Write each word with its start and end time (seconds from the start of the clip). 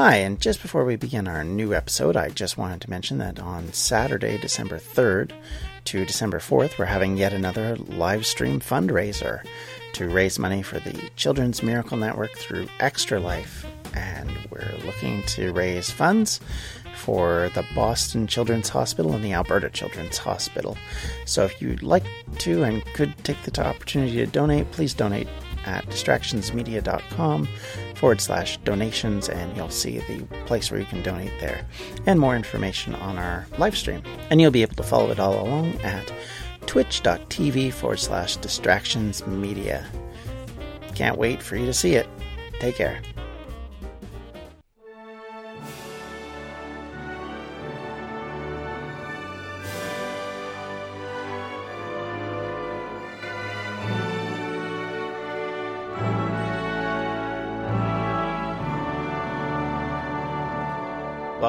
Hi, 0.00 0.18
and 0.18 0.40
just 0.40 0.62
before 0.62 0.84
we 0.84 0.94
begin 0.94 1.26
our 1.26 1.42
new 1.42 1.74
episode, 1.74 2.16
I 2.16 2.28
just 2.28 2.56
wanted 2.56 2.80
to 2.82 2.90
mention 2.90 3.18
that 3.18 3.40
on 3.40 3.72
Saturday, 3.72 4.38
December 4.38 4.78
3rd 4.78 5.32
to 5.86 6.06
December 6.06 6.38
4th, 6.38 6.78
we're 6.78 6.84
having 6.84 7.16
yet 7.16 7.32
another 7.32 7.74
live 7.74 8.24
stream 8.24 8.60
fundraiser 8.60 9.42
to 9.94 10.08
raise 10.08 10.38
money 10.38 10.62
for 10.62 10.78
the 10.78 11.10
Children's 11.16 11.64
Miracle 11.64 11.96
Network 11.96 12.30
through 12.36 12.68
Extra 12.78 13.18
Life. 13.18 13.66
And 13.92 14.30
we're 14.52 14.78
looking 14.86 15.24
to 15.24 15.52
raise 15.52 15.90
funds 15.90 16.38
for 16.94 17.50
the 17.56 17.66
Boston 17.74 18.28
Children's 18.28 18.68
Hospital 18.68 19.14
and 19.14 19.24
the 19.24 19.32
Alberta 19.32 19.68
Children's 19.68 20.18
Hospital. 20.18 20.78
So 21.24 21.42
if 21.42 21.60
you'd 21.60 21.82
like 21.82 22.04
to 22.38 22.62
and 22.62 22.84
could 22.94 23.16
take 23.24 23.42
the 23.42 23.66
opportunity 23.66 24.14
to 24.18 24.26
donate, 24.26 24.70
please 24.70 24.94
donate 24.94 25.26
at 25.68 25.86
distractionsmedia.com 25.86 27.48
forward 27.94 28.20
slash 28.20 28.56
donations, 28.58 29.28
and 29.28 29.56
you'll 29.56 29.70
see 29.70 29.98
the 29.98 30.24
place 30.46 30.70
where 30.70 30.80
you 30.80 30.86
can 30.86 31.02
donate 31.02 31.38
there 31.40 31.66
and 32.06 32.18
more 32.18 32.34
information 32.34 32.94
on 32.96 33.18
our 33.18 33.46
live 33.58 33.76
stream. 33.76 34.02
And 34.30 34.40
you'll 34.40 34.50
be 34.50 34.62
able 34.62 34.76
to 34.76 34.82
follow 34.82 35.10
it 35.10 35.20
all 35.20 35.46
along 35.46 35.74
at 35.82 36.12
twitch.tv 36.66 37.72
forward 37.72 38.00
slash 38.00 38.36
distractions 38.36 39.26
media. 39.26 39.86
Can't 40.94 41.18
wait 41.18 41.42
for 41.42 41.56
you 41.56 41.66
to 41.66 41.74
see 41.74 41.94
it. 41.94 42.08
Take 42.60 42.76
care. 42.76 43.00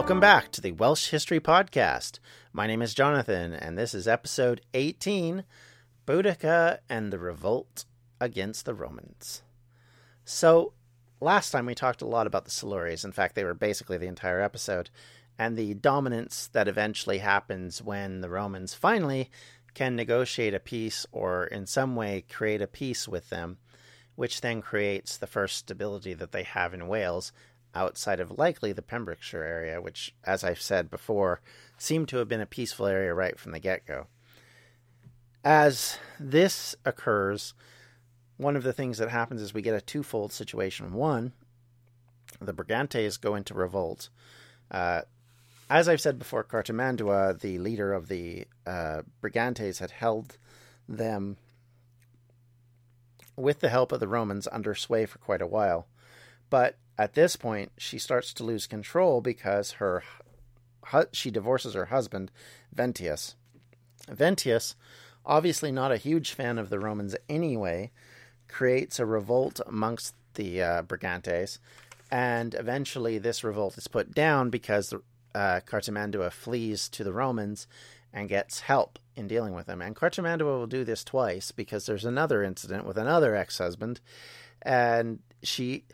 Welcome 0.10 0.22
back 0.22 0.52
to 0.54 0.62
the 0.62 0.72
Welsh 0.72 1.10
History 1.12 1.40
Podcast. 1.40 2.18
My 2.52 2.66
name 2.66 2.82
is 2.82 2.96
Jonathan, 2.96 3.54
and 3.54 3.78
this 3.78 3.94
is 3.94 4.08
episode 4.08 4.60
18 4.74 5.44
Boudica 6.08 6.80
and 6.90 7.14
the 7.14 7.20
Revolt 7.20 7.86
Against 8.20 8.66
the 8.66 8.74
Romans. 8.74 9.44
So, 10.26 10.74
last 11.22 11.52
time 11.52 11.68
we 11.68 11.76
talked 11.76 12.02
a 12.02 12.08
lot 12.08 12.26
about 12.26 12.46
the 12.46 12.50
Silures. 12.50 13.06
In 13.06 13.12
fact, 13.12 13.36
they 13.36 13.44
were 13.44 13.54
basically 13.54 14.00
the 14.00 14.08
entire 14.08 14.42
episode, 14.42 14.90
and 15.38 15.56
the 15.56 15.76
dominance 15.76 16.50
that 16.54 16.68
eventually 16.68 17.20
happens 17.20 17.80
when 17.80 18.22
the 18.22 18.32
Romans 18.32 18.74
finally 18.74 19.30
can 19.76 19.96
negotiate 19.96 20.56
a 20.56 20.60
peace 20.60 21.06
or 21.12 21.46
in 21.46 21.68
some 21.68 21.96
way 21.96 22.26
create 22.28 22.64
a 22.64 22.68
peace 22.68 23.08
with 23.08 23.30
them, 23.30 23.60
which 24.16 24.42
then 24.42 24.64
creates 24.64 25.18
the 25.18 25.28
first 25.28 25.58
stability 25.58 26.16
that 26.16 26.32
they 26.32 26.42
have 26.42 26.74
in 26.74 26.88
Wales 26.88 27.32
outside 27.76 28.20
of 28.20 28.38
likely 28.38 28.72
the 28.72 28.82
Pembrokeshire 28.82 29.44
area, 29.44 29.82
which, 29.82 30.14
as 30.24 30.44
I've 30.44 30.62
said 30.62 30.90
before, 30.90 31.42
seemed 31.78 32.08
to 32.10 32.18
have 32.18 32.28
been 32.28 32.42
a 32.42 32.46
peaceful 32.46 32.86
area 32.86 33.14
right 33.14 33.40
from 33.40 33.52
the 33.52 33.60
get 33.60 33.86
go. 33.86 34.08
As 35.44 35.98
this 36.20 36.76
occurs, 36.86 37.54
one 38.38 38.56
of 38.56 38.64
the 38.64 38.74
things 38.74 38.98
that 38.98 39.10
happens 39.10 39.42
is 39.42 39.54
we 39.54 39.62
get 39.62 39.76
a 39.76 39.82
twofold 39.82 40.34
situation. 40.34 40.94
One, 40.94 41.34
the 42.42 42.54
Brigantes 42.54 43.20
go 43.20 43.36
into 43.36 43.54
revolt. 43.54 44.10
Uh, 44.72 45.02
as 45.70 45.88
I've 45.88 46.02
said 46.02 46.18
before, 46.18 46.44
Cartimandua, 46.44 47.40
the 47.40 47.60
leader 47.60 47.94
of 47.94 48.08
the 48.08 48.48
uh, 48.66 49.04
Brigantes, 49.22 49.80
had 49.80 49.92
held 49.92 50.38
them 50.88 51.38
with 53.36 53.60
the 53.60 53.70
help 53.70 53.92
of 53.92 54.00
the 54.00 54.08
Romans 54.08 54.48
under 54.52 54.76
sway 54.76 55.06
for 55.06 55.20
quite 55.20 55.42
a 55.42 55.48
while. 55.48 55.88
But 56.50 56.76
at 57.00 57.14
this 57.14 57.38
point, 57.38 57.72
she 57.78 57.98
starts 57.98 58.34
to 58.34 58.44
lose 58.44 58.68
control 58.68 59.22
because 59.22 59.72
her 59.74 60.04
she 61.14 61.32
divorces 61.32 61.74
her 61.74 61.86
husband, 61.86 62.30
Venutius. 62.76 63.36
Venutius, 64.12 64.76
obviously 65.26 65.72
not 65.72 65.94
a 65.94 65.98
huge 65.98 66.34
fan 66.34 66.58
of 66.58 66.70
the 66.70 66.80
Romans 66.80 67.16
anyway, 67.30 67.92
creates 68.50 69.00
a 69.00 69.06
revolt 69.06 69.62
amongst 69.66 70.14
the 70.34 70.62
uh, 70.62 70.82
Brigantes, 70.82 71.60
and 72.12 72.54
eventually 72.56 73.18
this 73.18 73.46
revolt 73.46 73.78
is 73.78 73.88
put 73.88 74.14
down 74.14 74.50
because 74.50 74.94
uh, 75.34 75.62
Cartimandua 75.66 76.34
flees 76.34 76.90
to 76.90 77.06
the 77.06 77.14
Romans 77.14 77.66
and 78.12 78.28
gets 78.28 78.62
help 78.62 79.00
in 79.16 79.28
dealing 79.28 79.54
with 79.54 79.68
them. 79.68 79.82
And 79.82 79.96
Cartimandua 79.96 80.58
will 80.58 80.68
do 80.68 80.84
this 80.84 81.06
twice 81.06 81.52
because 81.52 81.86
there's 81.86 82.06
another 82.06 82.44
incident 82.44 82.86
with 82.86 82.98
another 82.98 83.36
ex-husband, 83.36 84.02
and 84.64 85.20
she 85.44 85.86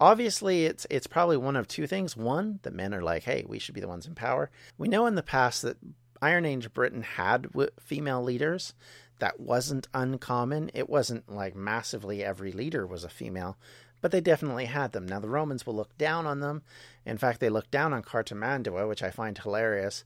obviously 0.00 0.66
it's 0.66 0.86
it's 0.90 1.06
probably 1.06 1.36
one 1.36 1.56
of 1.56 1.68
two 1.68 1.86
things. 1.86 2.16
One 2.16 2.60
the 2.62 2.70
men 2.70 2.94
are 2.94 3.02
like 3.02 3.24
hey 3.24 3.44
we 3.46 3.58
should 3.58 3.74
be 3.74 3.80
the 3.80 3.88
ones 3.88 4.06
in 4.06 4.14
power. 4.14 4.50
We 4.76 4.88
know 4.88 5.06
in 5.06 5.14
the 5.14 5.22
past 5.22 5.62
that 5.62 5.76
iron 6.20 6.44
age 6.44 6.72
britain 6.72 7.02
had 7.02 7.48
female 7.80 8.22
leaders. 8.22 8.74
That 9.18 9.40
wasn't 9.40 9.88
uncommon. 9.94 10.70
It 10.74 10.88
wasn't 10.88 11.28
like 11.28 11.56
massively 11.56 12.22
every 12.22 12.52
leader 12.52 12.86
was 12.86 13.04
a 13.04 13.08
female 13.08 13.56
but 14.00 14.12
they 14.12 14.20
definitely 14.20 14.66
had 14.66 14.92
them. 14.92 15.06
Now 15.06 15.18
the 15.18 15.28
romans 15.28 15.66
will 15.66 15.74
look 15.74 15.96
down 15.98 16.24
on 16.24 16.40
them. 16.40 16.62
In 17.04 17.18
fact 17.18 17.40
they 17.40 17.48
look 17.48 17.70
down 17.70 17.92
on 17.92 18.02
cartimandua 18.02 18.88
which 18.88 19.02
i 19.02 19.10
find 19.10 19.36
hilarious 19.36 20.04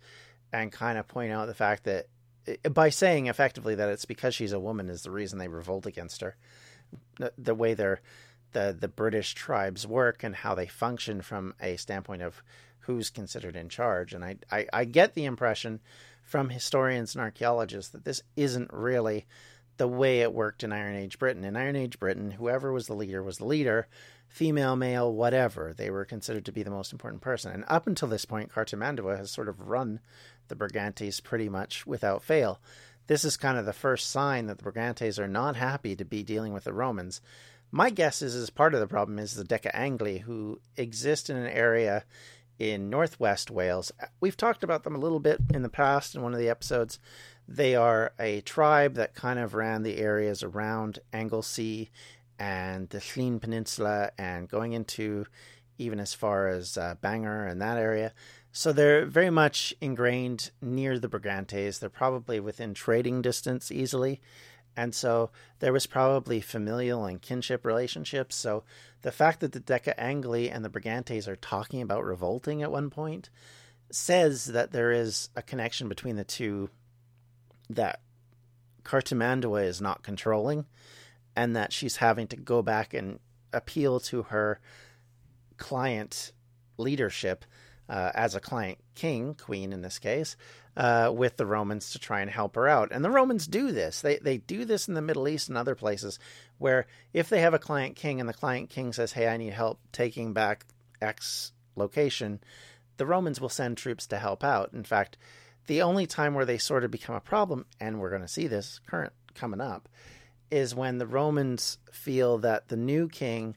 and 0.53 0.70
kind 0.70 0.98
of 0.98 1.09
point 1.09 1.32
out 1.32 1.47
the 1.47 1.54
fact 1.54 1.84
that 1.84 2.06
eh, 2.47 2.56
eh, 2.64 2.69
by 2.69 2.91
saying 2.91 3.26
effectively 3.26 3.74
that 3.74 3.88
it's 3.88 4.04
because 4.04 4.34
she's 4.34 4.53
a 4.53 4.60
woman 4.60 4.88
is 4.88 5.03
the 5.03 5.10
reason 5.10 5.38
they 5.38 5.48
revolt 5.48 5.86
against 5.86 6.20
her. 6.20 6.36
The, 7.19 7.32
the 7.38 7.54
way 7.54 7.72
they're 7.72 8.03
the 8.53 8.77
the 8.79 8.89
British 8.89 9.35
tribes 9.35 9.87
work 9.87 10.23
and 10.23 10.35
how 10.35 10.55
they 10.55 10.67
function 10.67 11.23
from 11.23 11.55
a 11.61 11.77
standpoint 11.77 12.23
of 12.23 12.43
who's 12.81 13.11
considered 13.11 13.57
in 13.57 13.69
charge. 13.69 14.13
And 14.13 14.25
I, 14.25 14.37
I, 14.51 14.67
I 14.73 14.85
get 14.85 15.15
the 15.15 15.25
impression 15.25 15.81
from 16.25 16.51
historians 16.51 17.15
and 17.15 17.23
archaeologists 17.23 17.93
that 17.93 18.05
this 18.05 18.23
isn't 18.37 18.73
really 18.73 19.27
the 19.77 19.89
way 19.89 20.21
it 20.21 20.35
worked 20.35 20.63
in 20.63 20.73
Iron 20.73 20.97
Age 20.97 21.19
Britain. 21.19 21.45
In 21.45 21.57
Iron 21.57 21.77
Age 21.77 21.99
Britain, 21.99 22.33
whoever 22.33 22.73
was 22.73 22.87
the 22.87 22.95
leader 22.95 23.23
was 23.23 23.39
the 23.39 23.47
leader, 23.47 23.89
female, 24.29 24.77
male, 24.77 25.13
whatever. 25.13 25.73
They 25.73 25.91
were 25.91 26.05
considered 26.05 26.45
to 26.47 26.53
be 26.53 26.63
the 26.63 26.71
most 26.71 26.93
important 26.93 27.23
person. 27.23 27.53
And 27.53 27.65
up 27.69 27.87
until 27.87 28.09
this 28.09 28.25
point, 28.25 28.53
Cartimandua 28.53 29.17
has 29.17 29.31
sort 29.31 29.49
of 29.49 29.69
run 29.69 30.01
the 30.49 30.57
Brigantes 30.57 31.23
pretty 31.23 31.49
much 31.49 31.87
without 31.87 32.23
fail. 32.23 32.61
This 33.07 33.25
is 33.25 33.37
kind 33.37 33.59
of 33.59 33.67
the 33.67 33.73
first 33.73 34.11
sign 34.11 34.47
that 34.47 34.59
the 34.59 34.65
Brigantes 34.65 35.19
are 35.19 35.29
not 35.29 35.57
happy 35.57 35.97
to 35.97 36.05
be 36.05 36.23
dealing 36.23 36.53
with 36.53 36.65
the 36.65 36.73
Romans 36.73 37.21
my 37.72 37.91
guess 37.91 38.21
is, 38.21 38.37
as 38.37 38.50
part 38.50 38.75
of 38.75 38.81
the 38.81 38.87
problem, 38.87 39.19
is 39.19 39.34
the 39.34 39.44
Deceangli, 39.44 40.21
who 40.21 40.60
exist 40.77 41.31
in 41.31 41.37
an 41.37 41.47
area 41.47 42.05
in 42.59 42.91
northwest 42.91 43.50
Wales. 43.50 43.91
We've 44.21 44.37
talked 44.37 44.62
about 44.62 44.84
them 44.84 44.94
a 44.94 45.00
little 45.00 45.19
bit 45.19 45.41
in 45.53 45.62
the 45.62 45.69
past 45.71 46.15
in 46.15 46.22
one 46.22 46.34
of 46.34 46.38
the 46.38 46.50
episodes. 46.50 46.99
They 47.49 47.75
are 47.75 48.12
a 48.21 48.43
tribe 48.43 48.94
that 48.94 49.15
kind 49.15 49.38
of 49.38 49.55
ran 49.55 49.83
the 49.83 49.97
areas 49.97 50.43
around 50.43 50.99
Anglesey 51.12 51.91
and 52.38 52.88
the 52.91 52.99
Llŷn 52.99 53.41
Peninsula 53.41 54.12
and 54.19 54.49
going 54.49 54.75
into 54.75 55.27
even 55.78 55.99
as 55.99 56.15
far 56.15 56.49
as 56.49 56.77
uh, 56.77 56.94
Bangor 57.00 57.47
and 57.47 57.60
that 57.60 57.78
area. 57.78 58.12
So 58.53 58.72
they're 58.72 59.06
very 59.06 59.31
much 59.31 59.75
ingrained 59.81 60.50
near 60.60 60.99
the 60.99 61.09
Brigantes. 61.09 61.78
They're 61.78 61.89
probably 61.89 62.39
within 62.39 62.75
trading 62.75 63.22
distance 63.22 63.72
easily. 63.72 64.21
And 64.77 64.94
so 64.94 65.31
there 65.59 65.72
was 65.72 65.87
probably 65.87 66.41
familial 66.41 67.05
and 67.05 67.21
kinship 67.21 67.65
relationships. 67.65 68.34
So 68.37 68.65
the 69.03 69.12
fact 69.12 69.41
that 69.41 69.53
the 69.53 69.60
Deceangli 69.60 70.55
and 70.55 70.65
the 70.65 70.71
Brigantes 70.71 71.28
are 71.28 71.37
talking 71.37 71.83
about 71.83 72.05
revolting 72.05 72.62
at 72.62 72.72
one 72.72 72.88
point 72.91 73.28
says 73.91 74.47
that 74.47 74.72
there 74.72 74.91
is 74.91 75.28
a 75.37 75.43
connection 75.43 75.88
between 75.88 76.16
the 76.16 76.25
two 76.25 76.71
that 77.69 78.00
Cartimandua 78.84 79.65
is 79.65 79.81
not 79.81 80.03
controlling 80.03 80.66
and 81.37 81.54
that 81.54 81.72
she's 81.72 81.97
having 81.97 82.27
to 82.28 82.37
go 82.37 82.62
back 82.62 82.94
and 82.94 83.19
appeal 83.53 84.00
to 84.00 84.25
her 84.25 84.60
client 85.56 86.33
leadership 86.78 87.45
uh, 87.89 88.10
as 88.15 88.34
a 88.34 88.41
client 88.41 88.78
king, 88.95 89.34
queen 89.34 89.72
in 89.72 89.83
this 89.83 89.98
case, 89.98 90.36
uh, 90.77 91.13
with 91.15 91.36
the 91.36 91.47
Romans 91.47 91.91
to 91.91 91.98
try 91.98 92.21
and 92.21 92.30
help 92.30 92.54
her 92.57 92.69
out. 92.69 92.91
And 92.92 93.04
the 93.04 93.10
Romans 93.10 93.47
do 93.47 93.72
this. 93.72 94.01
They 94.01 94.16
they 94.19 94.39
do 94.39 94.65
this 94.65 94.89
in 94.89 94.95
the 94.95 95.03
Middle 95.03 95.28
East 95.28 95.48
and 95.48 95.59
other 95.59 95.74
places 95.74 96.19
where 96.59 96.86
if 97.13 97.28
they 97.28 97.41
have 97.41 97.54
a 97.54 97.59
client 97.59 97.97
king 97.97 98.21
and 98.21 98.28
the 98.28 98.34
client 98.34 98.71
king 98.71 98.92
says, 98.92 99.13
"Hey, 99.13 99.28
I 99.28 99.36
need 99.36 99.53
help 99.53 99.80
taking 99.92 100.33
back 100.33 100.66
X 101.01 101.53
location," 101.77 102.41
the 102.97 103.07
Romans 103.07 103.41
will 103.41 103.48
send 103.48 103.77
troops 103.77 104.07
to 104.09 104.19
help 104.19 104.42
out. 104.42 104.72
In 104.72 104.84
fact, 104.84 105.19
the 105.66 105.83
only 105.83 106.07
time 106.07 106.34
where 106.34 106.47
they 106.47 106.59
sort 106.59 106.84
of 106.84 106.91
become 106.91 107.15
a 107.15 107.21
problem, 107.21 107.66
and 107.80 108.01
we're 108.01 108.10
going 108.10 108.22
to 108.22 108.28
see 108.28 108.47
this 108.47 108.80
current 108.86 109.13
coming 109.34 109.60
up, 109.60 109.89
is 110.51 110.74
when 110.74 110.98
the 110.98 111.07
Romans 111.07 111.78
feel 111.91 112.39
that 112.39 112.69
the 112.69 112.77
new 112.77 113.09
king 113.09 113.57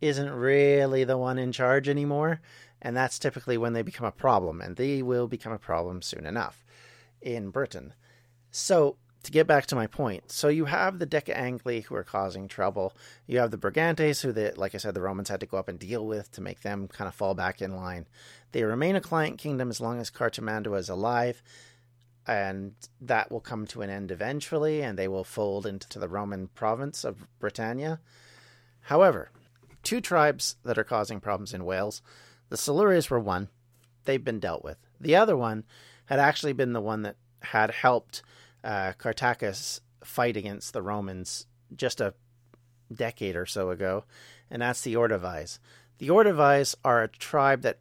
isn't 0.00 0.30
really 0.30 1.04
the 1.04 1.16
one 1.16 1.38
in 1.38 1.52
charge 1.52 1.88
anymore 1.88 2.40
and 2.86 2.96
that's 2.96 3.18
typically 3.18 3.58
when 3.58 3.72
they 3.72 3.82
become 3.82 4.06
a 4.06 4.12
problem, 4.12 4.60
and 4.60 4.76
they 4.76 5.02
will 5.02 5.26
become 5.26 5.50
a 5.50 5.58
problem 5.58 6.02
soon 6.02 6.24
enough 6.24 6.64
in 7.20 7.50
Britain. 7.50 7.94
So, 8.52 8.96
to 9.24 9.32
get 9.32 9.48
back 9.48 9.66
to 9.66 9.74
my 9.74 9.88
point, 9.88 10.30
so 10.30 10.46
you 10.46 10.66
have 10.66 11.00
the 11.00 11.06
Deceangli 11.06 11.82
who 11.82 11.96
are 11.96 12.04
causing 12.04 12.46
trouble. 12.46 12.94
You 13.26 13.40
have 13.40 13.50
the 13.50 13.58
Brigantes 13.58 14.20
who, 14.20 14.30
the, 14.30 14.52
like 14.56 14.72
I 14.72 14.78
said, 14.78 14.94
the 14.94 15.00
Romans 15.00 15.28
had 15.28 15.40
to 15.40 15.46
go 15.46 15.56
up 15.56 15.66
and 15.66 15.80
deal 15.80 16.06
with 16.06 16.30
to 16.30 16.40
make 16.40 16.60
them 16.60 16.86
kind 16.86 17.08
of 17.08 17.14
fall 17.16 17.34
back 17.34 17.60
in 17.60 17.74
line. 17.74 18.06
They 18.52 18.62
remain 18.62 18.94
a 18.94 19.00
client 19.00 19.38
kingdom 19.38 19.68
as 19.68 19.80
long 19.80 19.98
as 19.98 20.08
Cartimandua 20.08 20.78
is 20.78 20.88
alive, 20.88 21.42
and 22.24 22.76
that 23.00 23.32
will 23.32 23.40
come 23.40 23.66
to 23.66 23.82
an 23.82 23.90
end 23.90 24.12
eventually, 24.12 24.80
and 24.80 24.96
they 24.96 25.08
will 25.08 25.24
fold 25.24 25.66
into 25.66 25.98
the 25.98 26.08
Roman 26.08 26.46
province 26.46 27.02
of 27.02 27.26
Britannia. 27.40 27.98
However, 28.82 29.30
two 29.82 30.00
tribes 30.00 30.54
that 30.64 30.78
are 30.78 30.84
causing 30.84 31.18
problems 31.18 31.52
in 31.52 31.64
Wales, 31.64 32.00
the 32.48 32.56
Silures 32.56 33.10
were 33.10 33.20
one, 33.20 33.48
they've 34.04 34.22
been 34.22 34.40
dealt 34.40 34.64
with. 34.64 34.78
The 35.00 35.16
other 35.16 35.36
one 35.36 35.64
had 36.06 36.18
actually 36.18 36.52
been 36.52 36.72
the 36.72 36.80
one 36.80 37.02
that 37.02 37.16
had 37.40 37.70
helped 37.70 38.22
uh, 38.64 38.92
Caratacus 38.98 39.80
fight 40.02 40.36
against 40.36 40.72
the 40.72 40.82
Romans 40.82 41.46
just 41.74 42.00
a 42.00 42.14
decade 42.92 43.36
or 43.36 43.46
so 43.46 43.70
ago, 43.70 44.04
and 44.50 44.62
that's 44.62 44.82
the 44.82 44.94
Ordovices. 44.94 45.58
The 45.98 46.08
Ordovices 46.08 46.74
are 46.84 47.02
a 47.02 47.08
tribe 47.08 47.62
that 47.62 47.80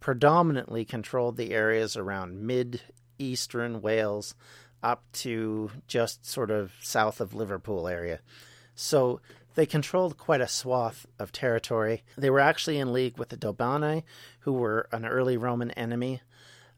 predominantly 0.00 0.84
controlled 0.84 1.36
the 1.36 1.52
areas 1.52 1.96
around 1.96 2.40
mid 2.40 2.80
eastern 3.18 3.80
Wales 3.80 4.34
up 4.82 5.04
to 5.12 5.70
just 5.86 6.26
sort 6.26 6.50
of 6.50 6.72
south 6.82 7.20
of 7.20 7.34
Liverpool 7.34 7.88
area. 7.88 8.20
So 8.74 9.20
they 9.56 9.66
controlled 9.66 10.18
quite 10.18 10.40
a 10.40 10.46
swath 10.46 11.06
of 11.18 11.32
territory. 11.32 12.04
They 12.16 12.30
were 12.30 12.40
actually 12.40 12.78
in 12.78 12.92
league 12.92 13.18
with 13.18 13.30
the 13.30 13.36
Dobani, 13.36 14.04
who 14.40 14.52
were 14.52 14.88
an 14.92 15.04
early 15.04 15.36
Roman 15.36 15.72
enemy. 15.72 16.20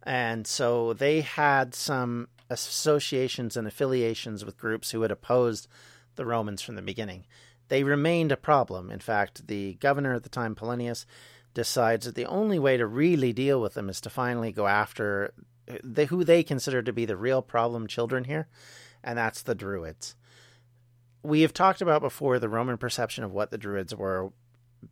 And 0.05 0.47
so 0.47 0.95
they 0.95 1.21
had 1.21 1.75
some 1.75 2.29
associations 2.49 3.57
and 3.57 3.67
affiliations 3.67 4.45
with 4.45 4.57
groups 4.57 4.93
who 4.93 5.03
had 5.03 5.11
opposed 5.11 5.69
the 6.15 6.25
Romans 6.25 6.63
from 6.63 6.77
the 6.77 6.83
beginning. 6.83 7.27
They 7.67 7.83
remained 7.83 8.33
a 8.33 8.37
problem. 8.37 8.91
In 8.91 9.01
fact, 9.01 9.49
the 9.49 9.75
governor 9.75 10.15
at 10.15 10.23
the 10.23 10.29
time, 10.29 10.55
Paulinus, 10.55 11.05
decides 11.55 12.07
that 12.07 12.15
the 12.15 12.27
only 12.27 12.59
way 12.59 12.77
to 12.77 12.87
really 12.87 13.33
deal 13.33 13.61
with 13.61 13.75
them 13.75 13.89
is 13.89 14.01
to 14.03 14.11
finally 14.11 14.53
go 14.53 14.69
after 14.69 15.35
the, 15.83 16.07
who 16.07 16.23
they 16.23 16.43
consider 16.43 16.81
to 16.83 16.93
be 16.93 17.05
the 17.05 17.17
real 17.17 17.43
problem 17.43 17.89
children 17.89 18.25
here, 18.25 18.47
and 19.03 19.19
that's 19.19 19.43
the 19.43 19.55
Druids. 19.55 20.15
We 21.23 21.43
have 21.43 21.53
talked 21.53 21.81
about 21.81 22.01
before 22.01 22.39
the 22.39 22.49
Roman 22.49 22.79
perception 22.79 23.25
of 23.25 23.33
what 23.33 23.51
the 23.51 23.59
Druids 23.59 23.95
were 23.95 24.31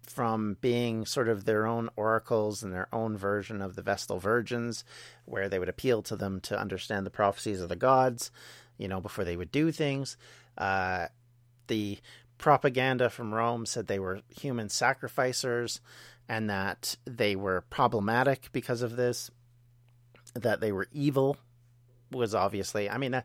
from 0.02 0.56
being 0.60 1.06
sort 1.06 1.28
of 1.28 1.44
their 1.44 1.66
own 1.66 1.88
oracles 1.96 2.62
and 2.62 2.72
their 2.72 2.88
own 2.92 3.16
version 3.16 3.62
of 3.62 3.76
the 3.76 3.82
Vestal 3.82 4.18
Virgins, 4.18 4.84
where 5.24 5.48
they 5.48 5.58
would 5.58 5.68
appeal 5.68 6.02
to 6.02 6.16
them 6.16 6.40
to 6.40 6.58
understand 6.58 7.06
the 7.06 7.10
prophecies 7.10 7.60
of 7.60 7.68
the 7.68 7.76
gods, 7.76 8.30
you 8.78 8.88
know, 8.88 9.00
before 9.00 9.24
they 9.24 9.36
would 9.36 9.52
do 9.52 9.70
things. 9.70 10.16
Uh, 10.58 11.06
the 11.68 11.98
propaganda 12.38 13.08
from 13.08 13.32
Rome 13.32 13.64
said 13.64 13.86
they 13.86 13.98
were 13.98 14.20
human 14.28 14.68
sacrificers 14.68 15.80
and 16.28 16.50
that 16.50 16.96
they 17.04 17.36
were 17.36 17.62
problematic 17.70 18.50
because 18.52 18.82
of 18.82 18.96
this, 18.96 19.30
that 20.34 20.60
they 20.60 20.72
were 20.72 20.88
evil 20.92 21.36
was 22.10 22.34
obviously, 22.34 22.88
I 22.88 22.98
mean, 22.98 23.14
uh, 23.14 23.22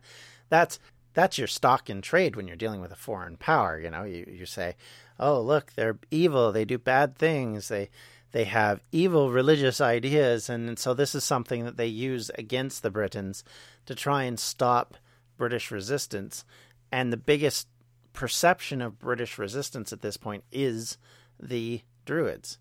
that's 0.50 0.80
that's 1.14 1.38
your 1.38 1.48
stock 1.48 1.90
in 1.90 2.02
trade 2.02 2.36
when 2.36 2.48
you're 2.48 2.56
dealing 2.56 2.82
with 2.82 2.92
a 2.92 2.98
foreign 2.98 3.38
power. 3.38 3.80
You 3.80 3.90
know, 3.90 4.04
you, 4.04 4.26
you 4.32 4.46
say, 4.46 4.76
oh, 5.20 5.42
look, 5.42 5.74
they're 5.74 6.00
evil. 6.10 6.52
They 6.52 6.66
do 6.66 6.78
bad 6.78 7.18
things. 7.18 7.68
They 7.68 7.90
they 8.32 8.46
have 8.46 8.82
evil 8.92 9.30
religious 9.30 9.82
ideas, 9.82 10.50
and 10.50 10.80
so 10.80 10.94
this 10.94 11.14
is 11.14 11.24
something 11.24 11.66
that 11.66 11.76
they 11.76 11.88
use 11.88 12.32
against 12.36 12.82
the 12.82 12.90
Britons 12.90 13.44
to 13.86 13.94
try 13.94 14.24
and 14.24 14.40
stop 14.40 14.96
British 15.38 15.70
resistance. 15.70 16.46
And 16.94 17.12
the 17.12 17.18
biggest 17.18 17.68
perception 18.14 18.82
of 18.82 19.00
British 19.00 19.38
resistance 19.38 19.92
at 19.92 20.02
this 20.02 20.18
point 20.18 20.44
is 20.52 20.98
the 21.40 21.82
Druids. 22.06 22.58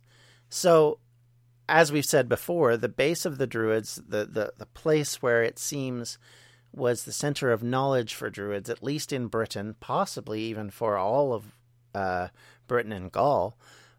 So, 0.48 0.98
as 1.68 1.92
we've 1.92 2.04
said 2.04 2.28
before, 2.28 2.76
the 2.76 2.88
base 2.88 3.24
of 3.24 3.38
the 3.38 3.46
Druids, 3.46 4.02
the, 4.06 4.24
the, 4.24 4.52
the 4.58 4.66
place 4.66 5.22
where 5.22 5.42
it 5.42 5.58
seems 5.58 6.18
was 6.72 7.04
the 7.04 7.12
center 7.12 7.50
of 7.50 7.62
knowledge 7.62 8.14
for 8.14 8.30
Druids, 8.30 8.70
at 8.70 8.82
least 8.82 9.12
in 9.12 9.26
Britain, 9.26 9.74
possibly 9.80 10.40
even 10.42 10.70
for 10.70 10.96
all 10.96 11.32
of 11.32 11.52
uh, 11.94 12.28
Britain 12.66 12.92
and 12.92 13.10
Gaul, 13.10 13.56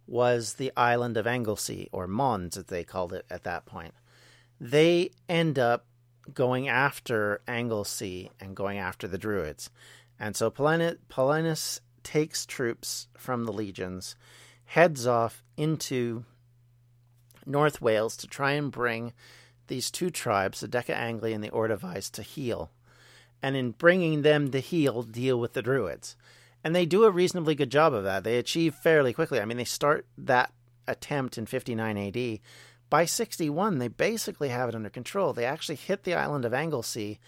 was 0.07 0.53
the 0.53 0.71
island 0.75 1.17
of 1.17 1.27
Anglesey, 1.27 1.89
or 1.91 2.07
Mona, 2.07 2.45
as 2.45 2.65
they 2.65 2.83
called 2.83 3.13
it 3.13 3.25
at 3.29 3.43
that 3.43 3.65
point. 3.65 3.93
They 4.59 5.11
end 5.27 5.59
up 5.59 5.85
going 6.33 6.69
after 6.69 7.41
Anglesey 7.47 8.31
and 8.39 8.55
going 8.55 8.77
after 8.77 9.07
the 9.07 9.17
Druids. 9.17 9.69
And 10.19 10.35
so 10.35 10.51
Paulinus 10.51 11.79
takes 12.03 12.45
troops 12.45 13.07
from 13.17 13.45
the 13.45 13.53
legions, 13.53 14.15
heads 14.65 15.07
off 15.07 15.43
into 15.57 16.25
North 17.45 17.81
Wales 17.81 18.15
to 18.17 18.27
try 18.27 18.51
and 18.51 18.71
bring 18.71 19.13
these 19.71 19.89
two 19.89 20.09
tribes, 20.09 20.59
the 20.59 20.67
Deceangli 20.67 21.33
and 21.33 21.41
the 21.43 21.49
Ordovices, 21.49 22.11
to 22.11 22.21
heel. 22.21 22.69
And 23.41 23.55
in 23.55 23.71
bringing 23.71 24.21
them 24.21 24.51
to 24.51 24.59
heel, 24.59 25.01
deal 25.01 25.39
with 25.39 25.53
the 25.53 25.61
Druids. 25.61 26.15
And 26.63 26.75
they 26.75 26.85
do 26.85 27.05
a 27.05 27.11
reasonably 27.11 27.55
good 27.55 27.71
job 27.71 27.93
of 27.93 28.03
that. 28.03 28.23
They 28.23 28.37
achieve 28.37 28.75
fairly 28.75 29.13
quickly. 29.13 29.39
I 29.39 29.45
mean, 29.45 29.57
they 29.57 29.63
start 29.63 30.05
that 30.17 30.51
attempt 30.87 31.37
in 31.37 31.45
59 31.45 31.97
AD. 31.97 32.39
By 32.89 33.05
61, 33.05 33.79
they 33.79 33.87
basically 33.87 34.49
have 34.49 34.67
it 34.67 34.75
under 34.75 34.89
control. 34.89 35.31
They 35.31 35.45
actually 35.45 35.75
hit 35.75 36.03
the 36.03 36.15
island 36.15 36.43
of 36.43 36.53
Anglesey, 36.53 37.21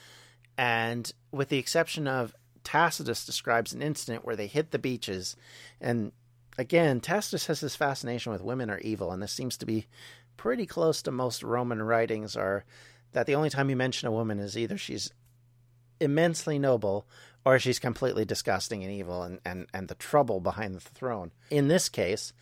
and 0.57 1.11
with 1.31 1.47
the 1.47 1.57
exception 1.57 2.07
of 2.07 2.35
Tacitus 2.65 3.25
describes 3.25 3.71
an 3.71 3.81
incident 3.81 4.25
where 4.25 4.35
they 4.35 4.47
hit 4.47 4.71
the 4.71 4.79
beaches, 4.79 5.37
and 5.79 6.11
again, 6.57 6.99
Tacitus 6.99 7.47
has 7.47 7.61
this 7.61 7.77
fascination 7.77 8.31
with 8.31 8.41
women 8.41 8.69
are 8.69 8.79
evil, 8.79 9.11
and 9.11 9.23
this 9.23 9.31
seems 9.31 9.57
to 9.57 9.65
be 9.65 9.87
pretty 10.37 10.65
close 10.65 11.01
to 11.03 11.11
most 11.11 11.43
Roman 11.43 11.81
writings. 11.81 12.35
Are 12.35 12.65
that 13.13 13.25
the 13.25 13.35
only 13.35 13.49
time 13.49 13.69
you 13.69 13.75
mention 13.75 14.07
a 14.07 14.11
woman 14.11 14.39
is 14.39 14.57
either 14.57 14.77
she's 14.77 15.11
immensely 15.99 16.59
noble 16.59 17.07
or 17.45 17.59
she's 17.59 17.79
completely 17.79 18.25
disgusting 18.25 18.83
and 18.83 18.91
evil 18.91 19.23
and, 19.23 19.39
and, 19.45 19.67
and 19.73 19.87
the 19.87 19.95
trouble 19.95 20.39
behind 20.39 20.75
the 20.75 20.79
throne. 20.79 21.31
In 21.49 21.67
this 21.67 21.89
case, 21.89 22.33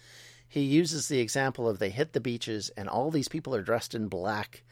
he 0.48 0.62
uses 0.62 1.08
the 1.08 1.20
example 1.20 1.68
of 1.68 1.80
they 1.80 1.90
hit 1.90 2.14
the 2.14 2.20
beaches 2.20 2.72
and 2.78 2.88
all 2.88 3.12
these 3.12 3.28
people 3.28 3.56
are 3.56 3.64
dressed 3.64 3.96
in 3.96 4.08
black 4.08 4.64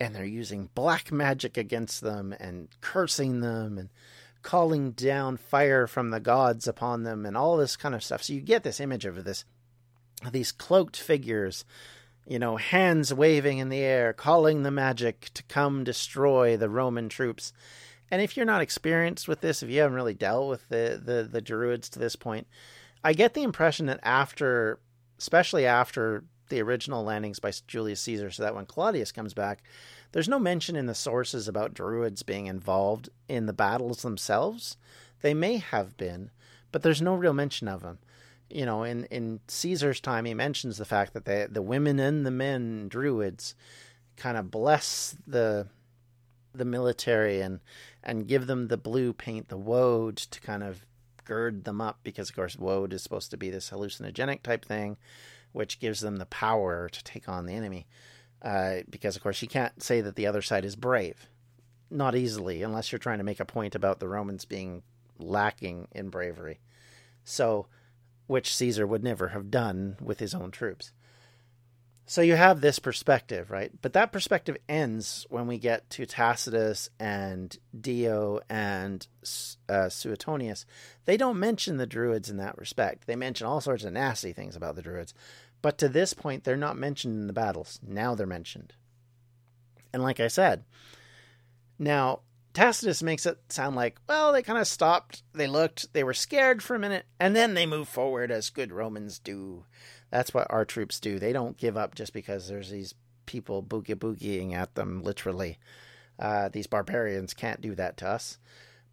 and 0.00 0.14
they're 0.14 0.24
using 0.24 0.68
black 0.74 1.12
magic 1.12 1.56
against 1.56 2.00
them 2.00 2.34
and 2.38 2.68
cursing 2.80 3.40
them 3.40 3.78
and 3.78 3.88
calling 4.42 4.90
down 4.92 5.36
fire 5.36 5.86
from 5.86 6.10
the 6.10 6.20
gods 6.20 6.66
upon 6.66 7.04
them 7.04 7.24
and 7.24 7.36
all 7.36 7.56
this 7.56 7.76
kind 7.76 7.94
of 7.94 8.02
stuff. 8.02 8.22
So 8.22 8.32
you 8.32 8.40
get 8.40 8.64
this 8.64 8.80
image 8.80 9.04
of 9.04 9.22
this 9.24 9.44
these 10.30 10.52
cloaked 10.52 10.96
figures, 10.96 11.64
you 12.26 12.38
know, 12.38 12.56
hands 12.56 13.12
waving 13.12 13.58
in 13.58 13.68
the 13.68 13.80
air, 13.80 14.12
calling 14.12 14.62
the 14.62 14.70
magic 14.70 15.30
to 15.34 15.42
come 15.44 15.84
destroy 15.84 16.56
the 16.56 16.68
Roman 16.68 17.08
troops. 17.08 17.52
And 18.10 18.22
if 18.22 18.36
you're 18.36 18.46
not 18.46 18.62
experienced 18.62 19.26
with 19.26 19.40
this, 19.40 19.62
if 19.62 19.70
you 19.70 19.80
haven't 19.80 19.96
really 19.96 20.14
dealt 20.14 20.48
with 20.48 20.68
the, 20.68 21.00
the, 21.02 21.22
the 21.24 21.40
Druids 21.40 21.88
to 21.90 21.98
this 21.98 22.16
point, 22.16 22.46
I 23.02 23.12
get 23.12 23.34
the 23.34 23.42
impression 23.42 23.86
that 23.86 24.00
after, 24.02 24.78
especially 25.18 25.66
after 25.66 26.24
the 26.48 26.60
original 26.60 27.02
landings 27.02 27.40
by 27.40 27.52
Julius 27.66 28.02
Caesar, 28.02 28.30
so 28.30 28.42
that 28.42 28.54
when 28.54 28.66
Claudius 28.66 29.10
comes 29.10 29.34
back, 29.34 29.62
there's 30.12 30.28
no 30.28 30.38
mention 30.38 30.76
in 30.76 30.86
the 30.86 30.94
sources 30.94 31.48
about 31.48 31.74
Druids 31.74 32.22
being 32.22 32.46
involved 32.46 33.08
in 33.28 33.46
the 33.46 33.52
battles 33.54 34.02
themselves. 34.02 34.76
They 35.22 35.32
may 35.32 35.56
have 35.56 35.96
been, 35.96 36.30
but 36.70 36.82
there's 36.82 37.02
no 37.02 37.14
real 37.14 37.32
mention 37.32 37.66
of 37.66 37.80
them. 37.80 37.98
You 38.52 38.66
know, 38.66 38.82
in, 38.82 39.04
in 39.06 39.40
Caesar's 39.48 40.00
time, 40.00 40.26
he 40.26 40.34
mentions 40.34 40.76
the 40.76 40.84
fact 40.84 41.14
that 41.14 41.24
the 41.24 41.48
the 41.50 41.62
women 41.62 41.98
and 41.98 42.26
the 42.26 42.30
men 42.30 42.88
Druids 42.88 43.54
kind 44.16 44.36
of 44.36 44.50
bless 44.50 45.16
the 45.26 45.68
the 46.54 46.64
military 46.66 47.40
and 47.40 47.60
and 48.02 48.28
give 48.28 48.46
them 48.46 48.68
the 48.68 48.76
blue 48.76 49.12
paint, 49.12 49.48
the 49.48 49.56
woad, 49.56 50.16
to 50.16 50.40
kind 50.40 50.62
of 50.62 50.84
gird 51.24 51.64
them 51.64 51.80
up 51.80 52.00
because, 52.02 52.28
of 52.28 52.36
course, 52.36 52.58
woad 52.58 52.92
is 52.92 53.02
supposed 53.02 53.30
to 53.30 53.36
be 53.36 53.48
this 53.48 53.70
hallucinogenic 53.70 54.42
type 54.42 54.64
thing, 54.64 54.96
which 55.52 55.80
gives 55.80 56.00
them 56.00 56.16
the 56.16 56.26
power 56.26 56.88
to 56.88 57.04
take 57.04 57.28
on 57.28 57.46
the 57.46 57.54
enemy. 57.54 57.86
Uh, 58.42 58.78
because, 58.90 59.14
of 59.16 59.22
course, 59.22 59.40
you 59.40 59.48
can't 59.48 59.82
say 59.82 60.00
that 60.00 60.16
the 60.16 60.26
other 60.26 60.42
side 60.42 60.64
is 60.64 60.74
brave. 60.74 61.28
Not 61.90 62.16
easily, 62.16 62.62
unless 62.62 62.90
you're 62.90 62.98
trying 62.98 63.18
to 63.18 63.24
make 63.24 63.40
a 63.40 63.44
point 63.44 63.74
about 63.74 64.00
the 64.00 64.08
Romans 64.08 64.44
being 64.44 64.82
lacking 65.18 65.88
in 65.92 66.08
bravery. 66.08 66.58
So, 67.22 67.66
which 68.26 68.54
Caesar 68.54 68.86
would 68.86 69.02
never 69.02 69.28
have 69.28 69.50
done 69.50 69.96
with 70.00 70.18
his 70.20 70.34
own 70.34 70.50
troops. 70.50 70.92
So 72.04 72.20
you 72.20 72.34
have 72.34 72.60
this 72.60 72.78
perspective, 72.78 73.50
right? 73.50 73.70
But 73.80 73.92
that 73.92 74.12
perspective 74.12 74.56
ends 74.68 75.24
when 75.30 75.46
we 75.46 75.58
get 75.58 75.88
to 75.90 76.04
Tacitus 76.04 76.90
and 76.98 77.56
Dio 77.78 78.40
and 78.50 79.06
uh, 79.68 79.88
Suetonius. 79.88 80.66
They 81.04 81.16
don't 81.16 81.38
mention 81.38 81.76
the 81.76 81.86
Druids 81.86 82.28
in 82.28 82.36
that 82.38 82.58
respect. 82.58 83.06
They 83.06 83.16
mention 83.16 83.46
all 83.46 83.60
sorts 83.60 83.84
of 83.84 83.92
nasty 83.92 84.32
things 84.32 84.56
about 84.56 84.74
the 84.74 84.82
Druids. 84.82 85.14
But 85.62 85.78
to 85.78 85.88
this 85.88 86.12
point, 86.12 86.44
they're 86.44 86.56
not 86.56 86.76
mentioned 86.76 87.14
in 87.14 87.28
the 87.28 87.32
battles. 87.32 87.78
Now 87.86 88.14
they're 88.14 88.26
mentioned. 88.26 88.74
And 89.92 90.02
like 90.02 90.18
I 90.18 90.28
said, 90.28 90.64
now 91.78 92.20
Tacitus 92.52 93.02
makes 93.02 93.24
it 93.24 93.38
sound 93.48 93.76
like, 93.76 93.98
well, 94.08 94.32
they 94.32 94.42
kind 94.42 94.58
of 94.58 94.66
stopped, 94.66 95.22
they 95.32 95.46
looked, 95.46 95.92
they 95.94 96.04
were 96.04 96.14
scared 96.14 96.62
for 96.62 96.74
a 96.74 96.78
minute, 96.78 97.06
and 97.18 97.34
then 97.34 97.54
they 97.54 97.64
move 97.64 97.88
forward 97.88 98.30
as 98.30 98.50
good 98.50 98.72
Romans 98.72 99.18
do. 99.18 99.64
That's 100.10 100.34
what 100.34 100.46
our 100.50 100.64
troops 100.64 101.00
do. 101.00 101.18
They 101.18 101.32
don't 101.32 101.56
give 101.56 101.76
up 101.76 101.94
just 101.94 102.12
because 102.12 102.48
there's 102.48 102.70
these 102.70 102.94
people 103.24 103.62
boogie 103.62 103.94
boogieing 103.94 104.52
at 104.52 104.74
them, 104.74 105.02
literally. 105.02 105.58
Uh, 106.18 106.50
these 106.50 106.66
barbarians 106.66 107.32
can't 107.32 107.62
do 107.62 107.74
that 107.74 107.96
to 107.98 108.08
us. 108.08 108.38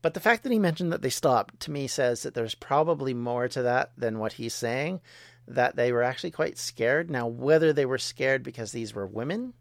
But 0.02 0.14
the 0.14 0.22
fact 0.22 0.44
that 0.44 0.52
he 0.52 0.60
mentioned 0.60 0.94
that 0.94 1.02
they 1.02 1.10
stopped 1.10 1.60
to 1.62 1.72
me 1.72 1.88
says 1.88 2.24
that 2.24 2.34
there's 2.34 2.56
probably 2.56 3.14
more 3.14 3.50
to 3.50 3.62
that 3.64 3.92
than 3.98 4.20
what 4.20 4.34
he's 4.34 4.54
saying, 4.54 5.02
that 5.46 5.76
they 5.76 5.92
were 5.92 6.04
actually 6.04 6.32
quite 6.32 6.58
scared. 6.58 7.12
Now, 7.12 7.28
whether 7.28 7.74
they 7.74 7.86
were 7.86 7.98
scared 7.98 8.42
because 8.42 8.72
these 8.72 8.94
were 8.94 9.06
women, 9.06 9.54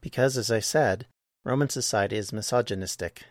because 0.00 0.36
as 0.36 0.52
I 0.52 0.60
said, 0.60 1.06
Roman 1.46 1.68
society 1.68 2.16
is 2.16 2.32
misogynistic. 2.32 3.22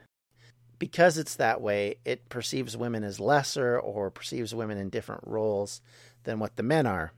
Because 0.80 1.18
it's 1.18 1.36
that 1.36 1.60
way, 1.60 1.96
it 2.06 2.30
perceives 2.30 2.78
women 2.78 3.04
as 3.04 3.20
lesser 3.20 3.78
or 3.78 4.10
perceives 4.10 4.56
women 4.56 4.78
in 4.78 4.90
different 4.90 5.26
roles 5.26 5.82
than 6.24 6.40
what 6.40 6.56
the 6.56 6.64
men 6.64 6.88
are. 6.88 7.12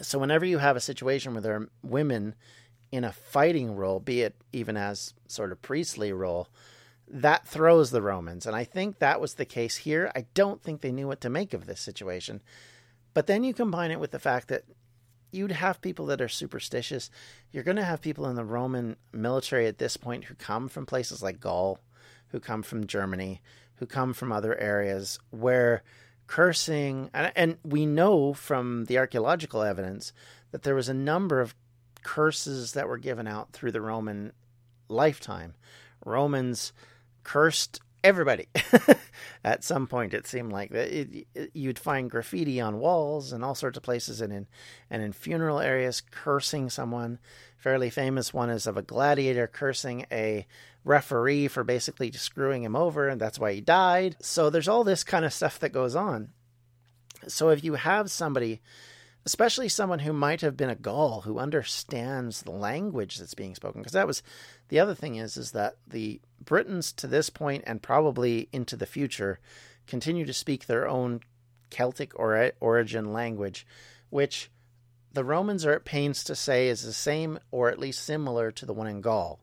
So, 0.00 0.18
whenever 0.18 0.44
you 0.44 0.58
have 0.58 0.74
a 0.74 0.80
situation 0.80 1.32
where 1.32 1.42
there 1.42 1.54
are 1.54 1.68
women 1.84 2.34
in 2.90 3.04
a 3.04 3.12
fighting 3.12 3.76
role, 3.76 4.00
be 4.00 4.22
it 4.22 4.34
even 4.52 4.76
as 4.76 5.14
sort 5.28 5.52
of 5.52 5.62
priestly 5.62 6.12
role, 6.12 6.48
that 7.06 7.46
throws 7.46 7.92
the 7.92 8.02
Romans. 8.02 8.46
And 8.46 8.56
I 8.56 8.64
think 8.64 8.98
that 8.98 9.20
was 9.20 9.34
the 9.34 9.44
case 9.44 9.76
here. 9.76 10.10
I 10.16 10.26
don't 10.34 10.60
think 10.60 10.80
they 10.80 10.90
knew 10.90 11.06
what 11.06 11.20
to 11.20 11.30
make 11.30 11.54
of 11.54 11.66
this 11.66 11.80
situation. 11.80 12.42
But 13.12 13.28
then 13.28 13.44
you 13.44 13.54
combine 13.54 13.92
it 13.92 14.00
with 14.00 14.10
the 14.10 14.18
fact 14.18 14.48
that 14.48 14.64
you'd 15.34 15.52
have 15.52 15.80
people 15.80 16.06
that 16.06 16.20
are 16.20 16.28
superstitious. 16.28 17.10
You're 17.52 17.64
going 17.64 17.76
to 17.76 17.84
have 17.84 18.00
people 18.00 18.26
in 18.26 18.36
the 18.36 18.44
Roman 18.44 18.96
military 19.12 19.66
at 19.66 19.78
this 19.78 19.96
point 19.96 20.24
who 20.24 20.34
come 20.34 20.68
from 20.68 20.86
places 20.86 21.22
like 21.22 21.40
Gaul, 21.40 21.78
who 22.28 22.40
come 22.40 22.62
from 22.62 22.86
Germany, 22.86 23.40
who 23.76 23.86
come 23.86 24.14
from 24.14 24.32
other 24.32 24.56
areas 24.56 25.18
where 25.30 25.82
cursing, 26.26 27.10
and, 27.12 27.32
and 27.36 27.58
we 27.64 27.86
know 27.86 28.32
from 28.32 28.86
the 28.86 28.98
archaeological 28.98 29.62
evidence 29.62 30.12
that 30.52 30.62
there 30.62 30.74
was 30.74 30.88
a 30.88 30.94
number 30.94 31.40
of 31.40 31.54
curses 32.02 32.72
that 32.72 32.88
were 32.88 32.98
given 32.98 33.26
out 33.26 33.52
through 33.52 33.72
the 33.72 33.80
Roman 33.80 34.32
lifetime. 34.88 35.54
Romans 36.04 36.72
cursed 37.22 37.80
everybody. 38.04 38.46
At 39.44 39.64
some 39.64 39.86
point, 39.86 40.14
it 40.14 40.26
seemed 40.26 40.52
like 40.52 40.70
it, 40.70 41.26
it, 41.34 41.50
you'd 41.54 41.78
find 41.78 42.10
graffiti 42.10 42.60
on 42.60 42.78
walls 42.78 43.32
and 43.32 43.44
all 43.44 43.54
sorts 43.54 43.76
of 43.76 43.82
places, 43.82 44.20
and 44.20 44.32
in 44.32 44.46
and 44.90 45.02
in 45.02 45.12
funeral 45.12 45.58
areas, 45.58 46.00
cursing 46.00 46.70
someone. 46.70 47.18
Fairly 47.56 47.90
famous 47.90 48.32
one 48.32 48.50
is 48.50 48.66
of 48.66 48.76
a 48.76 48.82
gladiator 48.82 49.46
cursing 49.46 50.06
a 50.12 50.46
referee 50.84 51.48
for 51.48 51.64
basically 51.64 52.12
screwing 52.12 52.62
him 52.62 52.76
over, 52.76 53.08
and 53.08 53.20
that's 53.20 53.38
why 53.38 53.54
he 53.54 53.60
died. 53.60 54.16
So 54.20 54.50
there's 54.50 54.68
all 54.68 54.84
this 54.84 55.02
kind 55.02 55.24
of 55.24 55.32
stuff 55.32 55.58
that 55.60 55.70
goes 55.72 55.96
on. 55.96 56.28
So 57.26 57.48
if 57.48 57.64
you 57.64 57.74
have 57.74 58.10
somebody 58.10 58.60
especially 59.26 59.68
someone 59.68 60.00
who 60.00 60.12
might 60.12 60.40
have 60.42 60.56
been 60.56 60.70
a 60.70 60.74
Gaul 60.74 61.22
who 61.22 61.38
understands 61.38 62.42
the 62.42 62.50
language 62.50 63.16
that's 63.16 63.34
being 63.34 63.54
spoken. 63.54 63.80
Because 63.80 63.92
that 63.92 64.06
was 64.06 64.22
the 64.68 64.78
other 64.78 64.94
thing 64.94 65.16
is 65.16 65.36
is 65.36 65.52
that 65.52 65.76
the 65.86 66.20
Britons 66.44 66.92
to 66.94 67.06
this 67.06 67.30
point 67.30 67.64
and 67.66 67.82
probably 67.82 68.48
into 68.52 68.76
the 68.76 68.86
future 68.86 69.38
continue 69.86 70.24
to 70.24 70.32
speak 70.32 70.66
their 70.66 70.88
own 70.88 71.20
Celtic 71.70 72.18
or 72.18 72.52
origin 72.60 73.12
language, 73.12 73.66
which 74.10 74.50
the 75.12 75.24
Romans 75.24 75.64
are 75.64 75.72
at 75.72 75.84
pains 75.84 76.24
to 76.24 76.34
say 76.34 76.68
is 76.68 76.82
the 76.82 76.92
same 76.92 77.38
or 77.50 77.68
at 77.68 77.78
least 77.78 78.04
similar 78.04 78.50
to 78.52 78.66
the 78.66 78.72
one 78.72 78.86
in 78.86 79.00
Gaul. 79.00 79.40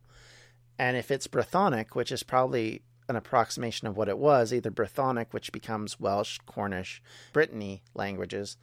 And 0.78 0.98
if 0.98 1.12
it's 1.12 1.28
Brythonic, 1.28 1.96
which 1.96 2.12
is 2.12 2.24
probably 2.24 2.82
an 3.08 3.16
approximation 3.16 3.88
of 3.88 3.96
what 3.96 4.10
it 4.10 4.18
was, 4.18 4.54
either 4.54 4.72
Brythonic, 4.72 5.28
which 5.32 5.52
becomes 5.52 6.00
Welsh, 6.00 6.40
Cornish, 6.46 7.02
Brittany 7.34 7.84
languages, 7.94 8.58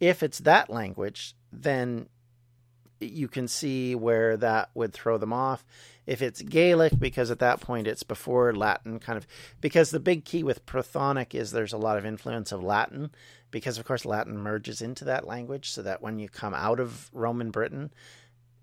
if 0.00 0.22
it's 0.22 0.38
that 0.40 0.68
language, 0.68 1.34
then 1.52 2.08
you 3.00 3.28
can 3.28 3.48
see 3.48 3.94
where 3.94 4.36
that 4.36 4.70
would 4.74 4.92
throw 4.92 5.18
them 5.18 5.32
off. 5.32 5.64
If 6.06 6.20
it's 6.20 6.42
Gaelic, 6.42 6.98
because 6.98 7.30
at 7.30 7.38
that 7.38 7.60
point 7.60 7.86
it's 7.86 8.02
before 8.02 8.54
Latin, 8.54 8.98
kind 8.98 9.16
of, 9.16 9.26
because 9.60 9.90
the 9.90 10.00
big 10.00 10.24
key 10.24 10.42
with 10.42 10.66
Brythonic 10.66 11.34
is 11.34 11.50
there's 11.50 11.72
a 11.72 11.78
lot 11.78 11.96
of 11.96 12.04
influence 12.04 12.52
of 12.52 12.62
Latin, 12.62 13.10
because 13.50 13.78
of 13.78 13.86
course 13.86 14.04
Latin 14.04 14.36
merges 14.36 14.82
into 14.82 15.04
that 15.04 15.26
language, 15.26 15.70
so 15.70 15.82
that 15.82 16.02
when 16.02 16.18
you 16.18 16.28
come 16.28 16.54
out 16.54 16.78
of 16.78 17.10
Roman 17.12 17.50
Britain, 17.50 17.90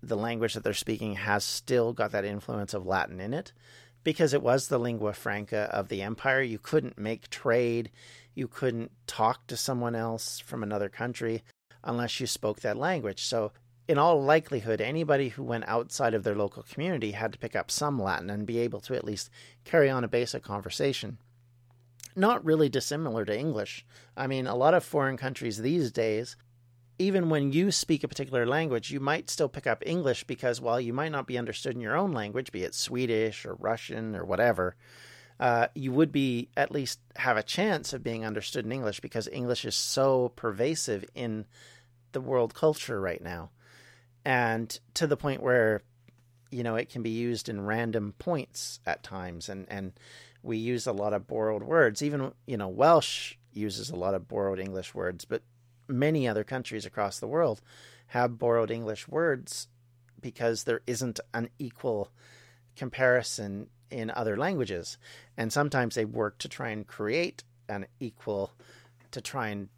the 0.02 0.16
language 0.16 0.54
that 0.54 0.62
they're 0.62 0.72
speaking 0.74 1.14
has 1.14 1.44
still 1.44 1.92
got 1.92 2.12
that 2.12 2.24
influence 2.24 2.74
of 2.74 2.86
Latin 2.86 3.20
in 3.20 3.34
it, 3.34 3.52
because 4.04 4.32
it 4.32 4.42
was 4.42 4.68
the 4.68 4.78
lingua 4.78 5.12
franca 5.12 5.68
of 5.72 5.88
the 5.88 6.02
empire. 6.02 6.42
You 6.42 6.58
couldn't 6.58 6.98
make 6.98 7.28
trade 7.30 7.90
you 8.34 8.48
couldn't 8.48 8.90
talk 9.06 9.46
to 9.46 9.56
someone 9.56 9.94
else 9.94 10.40
from 10.40 10.62
another 10.62 10.88
country 10.88 11.42
unless 11.84 12.20
you 12.20 12.26
spoke 12.26 12.60
that 12.60 12.76
language. 12.76 13.22
So, 13.22 13.52
in 13.92 13.98
all 13.98 14.22
likelihood, 14.22 14.80
anybody 14.80 15.28
who 15.28 15.42
went 15.42 15.68
outside 15.68 16.14
of 16.14 16.24
their 16.24 16.34
local 16.34 16.62
community 16.62 17.10
had 17.10 17.30
to 17.30 17.38
pick 17.38 17.54
up 17.54 17.70
some 17.70 18.00
Latin 18.00 18.30
and 18.30 18.46
be 18.46 18.58
able 18.58 18.80
to 18.80 18.94
at 18.94 19.04
least 19.04 19.28
carry 19.64 19.90
on 19.90 20.02
a 20.02 20.08
basic 20.08 20.42
conversation. 20.42 21.18
Not 22.16 22.42
really 22.42 22.70
dissimilar 22.70 23.26
to 23.26 23.38
English. 23.38 23.84
I 24.16 24.26
mean, 24.26 24.46
a 24.46 24.56
lot 24.56 24.72
of 24.72 24.82
foreign 24.82 25.18
countries 25.18 25.58
these 25.58 25.92
days, 25.92 26.36
even 26.98 27.28
when 27.28 27.52
you 27.52 27.70
speak 27.70 28.02
a 28.02 28.08
particular 28.08 28.46
language, 28.46 28.90
you 28.90 28.98
might 28.98 29.28
still 29.28 29.50
pick 29.50 29.66
up 29.66 29.82
English 29.84 30.24
because 30.24 30.58
while 30.58 30.80
you 30.80 30.94
might 30.94 31.12
not 31.12 31.26
be 31.26 31.36
understood 31.36 31.74
in 31.74 31.82
your 31.82 31.96
own 31.96 32.12
language, 32.12 32.50
be 32.50 32.64
it 32.64 32.74
Swedish 32.74 33.44
or 33.44 33.56
Russian 33.56 34.16
or 34.16 34.24
whatever, 34.24 34.74
uh, 35.38 35.66
you 35.74 35.92
would 35.92 36.12
be 36.12 36.48
at 36.56 36.72
least 36.72 36.98
have 37.16 37.36
a 37.36 37.42
chance 37.42 37.92
of 37.92 38.02
being 38.02 38.24
understood 38.24 38.64
in 38.64 38.72
English 38.72 39.00
because 39.00 39.28
English 39.28 39.66
is 39.66 39.76
so 39.76 40.32
pervasive 40.34 41.04
in 41.14 41.44
the 42.12 42.22
world 42.22 42.54
culture 42.54 42.98
right 42.98 43.22
now, 43.22 43.50
and 44.24 44.78
to 44.94 45.06
the 45.06 45.16
point 45.16 45.42
where 45.42 45.82
you 46.50 46.62
know 46.62 46.76
it 46.76 46.88
can 46.88 47.02
be 47.02 47.10
used 47.10 47.48
in 47.48 47.64
random 47.64 48.14
points 48.18 48.80
at 48.86 49.02
times, 49.02 49.48
and 49.48 49.66
and 49.68 49.92
we 50.42 50.56
use 50.56 50.86
a 50.86 50.92
lot 50.92 51.12
of 51.12 51.26
borrowed 51.26 51.62
words. 51.62 52.02
Even 52.02 52.32
you 52.46 52.56
know 52.56 52.68
Welsh 52.68 53.34
uses 53.52 53.90
a 53.90 53.96
lot 53.96 54.14
of 54.14 54.28
borrowed 54.28 54.58
English 54.58 54.94
words, 54.94 55.24
but 55.24 55.42
many 55.88 56.26
other 56.26 56.44
countries 56.44 56.86
across 56.86 57.18
the 57.18 57.26
world 57.26 57.60
have 58.08 58.38
borrowed 58.38 58.70
English 58.70 59.08
words 59.08 59.68
because 60.20 60.64
there 60.64 60.80
isn't 60.86 61.20
an 61.34 61.48
equal 61.58 62.10
comparison 62.76 63.68
in 63.90 64.10
other 64.10 64.36
languages. 64.36 64.96
And 65.36 65.52
sometimes 65.52 65.94
they 65.94 66.04
work 66.04 66.38
to 66.38 66.48
try 66.48 66.70
and 66.70 66.86
create 66.86 67.44
an 67.68 67.86
equal, 68.00 68.52
to 69.10 69.20
try 69.20 69.48
and 69.48 69.68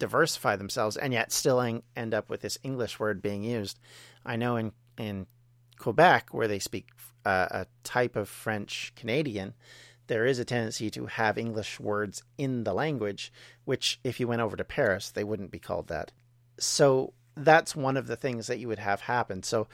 diversify 0.00 0.56
themselves, 0.56 0.96
and 0.96 1.12
yet 1.12 1.30
still 1.30 1.60
end 1.60 2.14
up 2.14 2.28
with 2.28 2.40
this 2.40 2.58
English 2.64 2.98
word 2.98 3.22
being 3.22 3.44
used. 3.44 3.78
I 4.26 4.34
know 4.34 4.56
in, 4.56 4.72
in 4.98 5.26
Quebec, 5.78 6.30
where 6.32 6.48
they 6.48 6.58
speak 6.58 6.86
uh, 7.24 7.46
a 7.50 7.66
type 7.84 8.16
of 8.16 8.28
French 8.28 8.92
Canadian, 8.96 9.54
there 10.08 10.26
is 10.26 10.40
a 10.40 10.44
tendency 10.44 10.90
to 10.90 11.06
have 11.06 11.38
English 11.38 11.78
words 11.78 12.24
in 12.36 12.64
the 12.64 12.74
language, 12.74 13.32
which 13.64 14.00
if 14.02 14.18
you 14.18 14.26
went 14.26 14.42
over 14.42 14.56
to 14.56 14.64
Paris, 14.64 15.10
they 15.10 15.22
wouldn't 15.22 15.52
be 15.52 15.60
called 15.60 15.86
that. 15.86 16.10
So 16.58 17.12
that's 17.36 17.76
one 17.76 17.96
of 17.96 18.08
the 18.08 18.16
things 18.16 18.48
that 18.48 18.58
you 18.58 18.66
would 18.66 18.80
have 18.80 19.02
happen. 19.02 19.44
So 19.44 19.68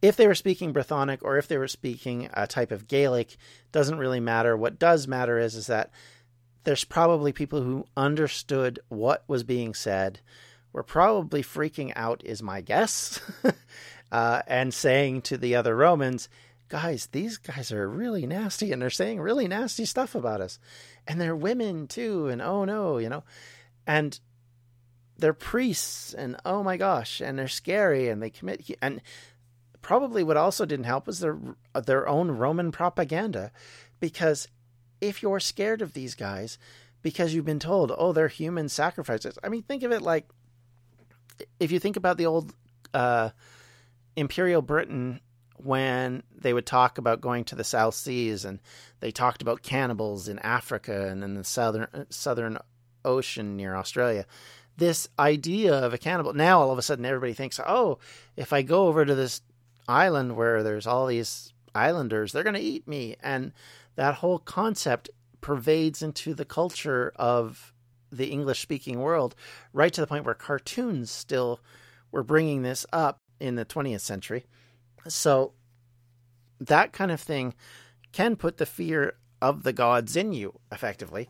if 0.00 0.16
they 0.16 0.26
were 0.26 0.34
speaking 0.34 0.72
Brythonic 0.72 1.18
or 1.22 1.36
if 1.36 1.48
they 1.48 1.58
were 1.58 1.68
speaking 1.68 2.30
a 2.32 2.46
type 2.46 2.72
of 2.72 2.88
Gaelic, 2.88 3.36
doesn't 3.72 3.98
really 3.98 4.20
matter. 4.20 4.56
What 4.56 4.78
does 4.78 5.06
matter 5.06 5.38
is 5.38 5.54
is 5.54 5.66
that 5.66 5.90
there's 6.64 6.84
probably 6.84 7.32
people 7.32 7.62
who 7.62 7.86
understood 7.96 8.80
what 8.88 9.24
was 9.28 9.44
being 9.44 9.74
said, 9.74 10.20
were 10.72 10.82
probably 10.82 11.42
freaking 11.42 11.92
out, 11.94 12.22
is 12.24 12.42
my 12.42 12.60
guess, 12.60 13.20
uh, 14.12 14.42
and 14.46 14.74
saying 14.74 15.22
to 15.22 15.36
the 15.36 15.54
other 15.54 15.76
Romans, 15.76 16.28
guys, 16.68 17.06
these 17.12 17.36
guys 17.36 17.70
are 17.70 17.88
really 17.88 18.26
nasty 18.26 18.72
and 18.72 18.82
they're 18.82 18.90
saying 18.90 19.20
really 19.20 19.46
nasty 19.46 19.84
stuff 19.84 20.14
about 20.14 20.40
us. 20.40 20.58
And 21.06 21.20
they're 21.20 21.36
women 21.36 21.86
too, 21.86 22.28
and 22.28 22.42
oh 22.42 22.64
no, 22.64 22.98
you 22.98 23.08
know. 23.08 23.24
And 23.86 24.18
they're 25.18 25.34
priests, 25.34 26.14
and 26.14 26.36
oh 26.44 26.62
my 26.62 26.76
gosh, 26.76 27.20
and 27.20 27.38
they're 27.38 27.46
scary 27.46 28.08
and 28.08 28.22
they 28.22 28.30
commit. 28.30 28.68
And 28.82 29.00
probably 29.82 30.24
what 30.24 30.36
also 30.36 30.64
didn't 30.64 30.86
help 30.86 31.06
was 31.06 31.20
their 31.20 31.38
their 31.84 32.08
own 32.08 32.30
Roman 32.30 32.72
propaganda, 32.72 33.52
because 34.00 34.48
if 35.08 35.22
you're 35.22 35.40
scared 35.40 35.82
of 35.82 35.92
these 35.92 36.14
guys 36.14 36.58
because 37.02 37.34
you've 37.34 37.44
been 37.44 37.58
told, 37.58 37.92
oh, 37.96 38.12
they're 38.12 38.28
human 38.28 38.68
sacrifices. 38.68 39.38
I 39.44 39.48
mean, 39.48 39.62
think 39.62 39.82
of 39.82 39.92
it 39.92 40.02
like 40.02 40.26
if 41.60 41.70
you 41.70 41.78
think 41.78 41.96
about 41.96 42.16
the 42.16 42.26
old 42.26 42.54
uh, 42.92 43.30
Imperial 44.16 44.62
Britain 44.62 45.20
when 45.56 46.22
they 46.34 46.52
would 46.52 46.66
talk 46.66 46.98
about 46.98 47.20
going 47.20 47.44
to 47.44 47.54
the 47.54 47.64
South 47.64 47.94
Seas 47.94 48.44
and 48.44 48.60
they 49.00 49.10
talked 49.10 49.42
about 49.42 49.62
cannibals 49.62 50.28
in 50.28 50.38
Africa 50.40 51.08
and 51.08 51.22
in 51.22 51.34
the 51.34 51.44
southern 51.44 52.06
southern 52.10 52.58
ocean 53.04 53.56
near 53.56 53.74
Australia. 53.74 54.26
This 54.76 55.08
idea 55.18 55.74
of 55.74 55.94
a 55.94 55.98
cannibal 55.98 56.32
now 56.32 56.60
all 56.60 56.72
of 56.72 56.78
a 56.78 56.82
sudden 56.82 57.04
everybody 57.04 57.32
thinks, 57.32 57.60
oh, 57.64 57.98
if 58.36 58.52
I 58.52 58.62
go 58.62 58.86
over 58.86 59.04
to 59.04 59.14
this 59.14 59.42
island 59.86 60.36
where 60.36 60.62
there's 60.62 60.86
all 60.86 61.06
these 61.06 61.52
islanders, 61.74 62.32
they're 62.32 62.42
going 62.42 62.54
to 62.54 62.60
eat 62.60 62.86
me. 62.86 63.16
And 63.22 63.52
that 63.96 64.16
whole 64.16 64.38
concept 64.38 65.10
pervades 65.40 66.02
into 66.02 66.34
the 66.34 66.44
culture 66.44 67.12
of 67.16 67.72
the 68.10 68.28
English 68.28 68.60
speaking 68.60 69.00
world, 69.00 69.34
right 69.72 69.92
to 69.92 70.00
the 70.00 70.06
point 70.06 70.24
where 70.24 70.34
cartoons 70.34 71.10
still 71.10 71.60
were 72.10 72.22
bringing 72.22 72.62
this 72.62 72.86
up 72.92 73.18
in 73.40 73.56
the 73.56 73.64
20th 73.64 74.00
century. 74.00 74.46
So 75.08 75.52
that 76.60 76.92
kind 76.92 77.10
of 77.10 77.20
thing 77.20 77.54
can 78.12 78.36
put 78.36 78.56
the 78.56 78.66
fear 78.66 79.16
of 79.42 79.64
the 79.64 79.72
gods 79.72 80.16
in 80.16 80.32
you, 80.32 80.60
effectively. 80.72 81.28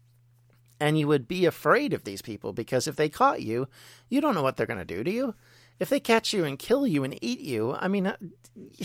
And 0.78 0.98
you 0.98 1.08
would 1.08 1.26
be 1.26 1.46
afraid 1.46 1.92
of 1.92 2.04
these 2.04 2.22
people 2.22 2.52
because 2.52 2.86
if 2.86 2.96
they 2.96 3.08
caught 3.08 3.42
you, 3.42 3.68
you 4.08 4.20
don't 4.20 4.34
know 4.34 4.42
what 4.42 4.56
they're 4.56 4.66
going 4.66 4.78
to 4.78 4.84
do 4.84 5.02
to 5.02 5.10
you. 5.10 5.34
If 5.80 5.88
they 5.88 6.00
catch 6.00 6.32
you 6.32 6.44
and 6.44 6.58
kill 6.58 6.86
you 6.86 7.02
and 7.02 7.18
eat 7.22 7.40
you, 7.40 7.74
I 7.74 7.88
mean, 7.88 8.06
uh, 8.06 8.16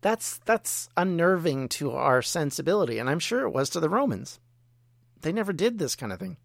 that's 0.00 0.38
that's 0.38 0.88
unnerving 0.96 1.68
to 1.70 1.92
our 1.92 2.22
sensibility, 2.22 2.98
and 2.98 3.08
I'm 3.08 3.18
sure 3.18 3.42
it 3.42 3.50
was 3.50 3.70
to 3.70 3.80
the 3.80 3.90
Romans. 3.90 4.40
They 5.20 5.32
never 5.32 5.52
did 5.52 5.78
this 5.78 5.96
kind 5.96 6.12
of 6.12 6.18
thing. 6.18 6.36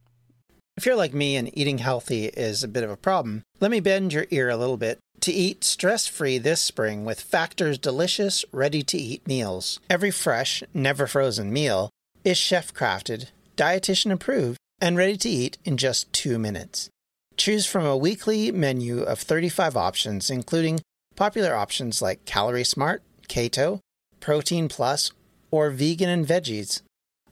If 0.78 0.86
you're 0.86 0.98
like 0.98 1.14
me 1.14 1.38
and 1.38 1.58
eating 1.58 1.78
healthy 1.78 2.26
is 2.26 2.64
a 2.64 2.68
bit 2.68 2.84
of 2.84 2.90
a 2.90 2.98
problem, 2.98 3.44
let 3.62 3.72
me 3.72 3.80
bend 3.80 4.12
your 4.12 4.28
ear 4.30 4.50
a 4.50 4.58
little 4.58 4.76
bit 4.76 5.00
to 5.22 5.32
eat 5.32 5.64
stress 5.64 6.06
free 6.06 6.38
this 6.38 6.62
spring 6.62 7.06
with 7.06 7.22
Factor's 7.22 7.78
delicious, 7.78 8.44
ready 8.52 8.84
to 8.84 8.98
eat 8.98 9.26
meals. 9.26 9.80
Every 9.90 10.12
fresh, 10.12 10.62
never 10.74 11.08
frozen 11.08 11.54
meal 11.54 11.90
is 12.26 12.38
chef 12.38 12.74
crafted, 12.74 13.28
dietitian 13.56 14.12
approved, 14.12 14.58
and 14.82 14.98
ready 14.98 15.16
to 15.16 15.30
eat 15.30 15.58
in 15.64 15.78
just 15.78 16.12
two 16.12 16.38
minutes. 16.38 16.90
Choose 17.38 17.66
from 17.66 17.86
a 17.86 17.98
weekly 17.98 18.52
menu 18.52 19.02
of 19.02 19.20
35 19.20 19.78
options, 19.78 20.30
including 20.30 20.82
popular 21.16 21.56
options 21.56 22.02
like 22.02 22.26
Calorie 22.26 22.66
Smart, 22.66 23.02
Keto, 23.28 23.80
Protein 24.20 24.68
Plus, 24.68 25.12
or 25.52 25.70
Vegan 25.70 26.10
and 26.10 26.28
Veggies. 26.28 26.82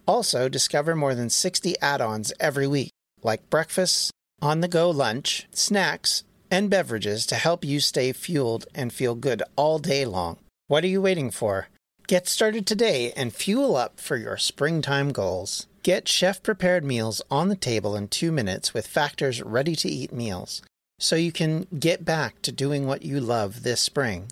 Also, 0.05 0.49
discover 0.49 0.95
more 0.95 1.15
than 1.15 1.29
60 1.29 1.79
add 1.79 2.01
ons 2.01 2.33
every 2.39 2.67
week 2.67 2.91
like 3.23 3.49
breakfasts, 3.49 4.11
on 4.41 4.61
the 4.61 4.67
go 4.67 4.89
lunch, 4.89 5.47
snacks, 5.51 6.23
and 6.51 6.69
beverages 6.69 7.25
to 7.25 7.35
help 7.35 7.63
you 7.63 7.79
stay 7.79 8.11
fueled 8.11 8.65
and 8.75 8.93
feel 8.93 9.15
good 9.15 9.41
all 9.55 9.79
day 9.79 10.05
long. 10.05 10.37
What 10.67 10.83
are 10.83 10.87
you 10.87 11.01
waiting 11.01 11.31
for? 11.31 11.69
Get 12.07 12.27
started 12.27 12.67
today 12.67 13.13
and 13.15 13.33
fuel 13.33 13.75
up 13.75 13.99
for 13.99 14.17
your 14.17 14.37
springtime 14.37 15.11
goals. 15.11 15.67
Get 15.83 16.07
chef 16.07 16.43
prepared 16.43 16.83
meals 16.83 17.21
on 17.31 17.49
the 17.49 17.55
table 17.55 17.95
in 17.95 18.07
two 18.07 18.31
minutes 18.31 18.73
with 18.73 18.87
Factor's 18.87 19.41
ready 19.41 19.75
to 19.77 19.89
eat 19.89 20.13
meals 20.13 20.61
so 20.99 21.15
you 21.15 21.31
can 21.31 21.67
get 21.79 22.05
back 22.05 22.41
to 22.41 22.51
doing 22.51 22.85
what 22.85 23.01
you 23.01 23.19
love 23.19 23.63
this 23.63 23.81
spring. 23.81 24.31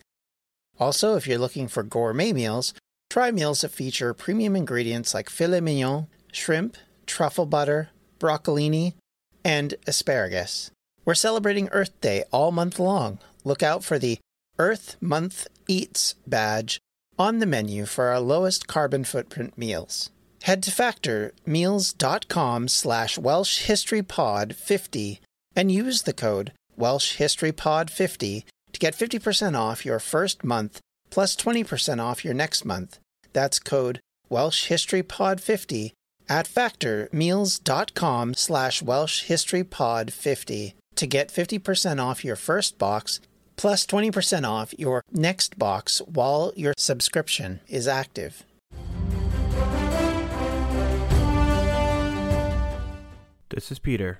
Also, 0.82 1.16
if 1.16 1.26
you're 1.28 1.38
looking 1.38 1.68
for 1.68 1.84
gourmet 1.84 2.34
meals, 2.34 2.74
try 3.08 3.30
meals 3.30 3.62
that 3.62 3.70
feature 3.70 4.16
premium 4.16 4.56
ingredients 4.56 5.14
like 5.14 5.30
filet 5.30 5.62
mignon, 5.62 6.08
shrimp, 6.32 6.76
truffle 7.06 7.46
butter, 7.46 7.90
broccolini, 8.20 8.96
and 9.46 9.76
asparagus. 9.86 10.72
We're 11.06 11.14
celebrating 11.14 11.70
Earth 11.72 12.02
Day 12.02 12.24
all 12.32 12.52
month 12.52 12.80
long. 12.80 13.20
Look 13.44 13.62
out 13.62 13.84
for 13.84 14.00
the 14.00 14.18
Earth 14.58 14.98
Month 15.00 15.46
Eats 15.68 16.16
badge 16.26 16.80
on 17.20 17.38
the 17.38 17.46
menu 17.46 17.86
for 17.86 18.06
our 18.06 18.20
lowest 18.20 18.68
carbon 18.68 19.04
footprint 19.04 19.56
meals. 19.56 20.10
Head 20.44 20.64
to 20.64 20.72
factormeals.com 20.72 22.68
slash 22.68 23.20
welshhistorypod50 23.20 25.20
and 25.56 25.72
use 25.72 26.02
the 26.02 26.14
code 26.14 26.54
welshhistorypod50 26.80 28.46
to 28.74 28.80
get 28.80 28.96
50% 28.96 29.58
off 29.58 29.86
your 29.86 30.00
first 30.00 30.44
month 30.44 30.80
plus 31.10 31.36
20% 31.36 32.00
off 32.00 32.26
your 32.26 32.34
next 32.34 32.66
month. 32.66 33.00
That's 33.34 33.60
code 33.60 34.00
welshhistorypod50 34.30 35.92
at 36.30 36.48
factormeals.com 36.48 38.34
slash 38.34 38.82
welshhistorypod50 38.82 40.74
to 40.96 41.08
get 41.08 41.30
50% 41.30 42.00
off 42.02 42.26
your 42.26 42.36
first 42.36 42.78
box 42.78 43.20
plus 43.58 43.86
20% 43.86 44.48
off 44.48 44.74
your 44.80 45.04
next 45.12 45.60
box 45.60 46.02
while 46.06 46.54
your 46.56 46.74
subscription 46.78 47.60
is 47.68 47.88
active. 47.88 48.44
This 53.50 53.70
is 53.70 53.80
Peter. 53.80 54.20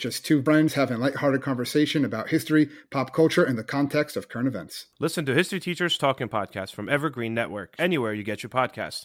Just 0.00 0.24
two 0.24 0.42
friends 0.42 0.72
having 0.72 0.96
a 0.96 0.98
lighthearted 0.98 1.42
conversation 1.42 2.06
about 2.06 2.30
history, 2.30 2.70
pop 2.90 3.12
culture, 3.12 3.44
and 3.44 3.58
the 3.58 3.62
context 3.62 4.16
of 4.16 4.30
current 4.30 4.48
events. 4.48 4.86
Listen 4.98 5.26
to 5.26 5.34
History 5.34 5.60
Teachers 5.60 5.98
Talking 5.98 6.26
Podcast 6.26 6.72
from 6.72 6.88
Evergreen 6.88 7.34
Network, 7.34 7.74
anywhere 7.78 8.14
you 8.14 8.22
get 8.22 8.42
your 8.42 8.48
podcast. 8.48 9.04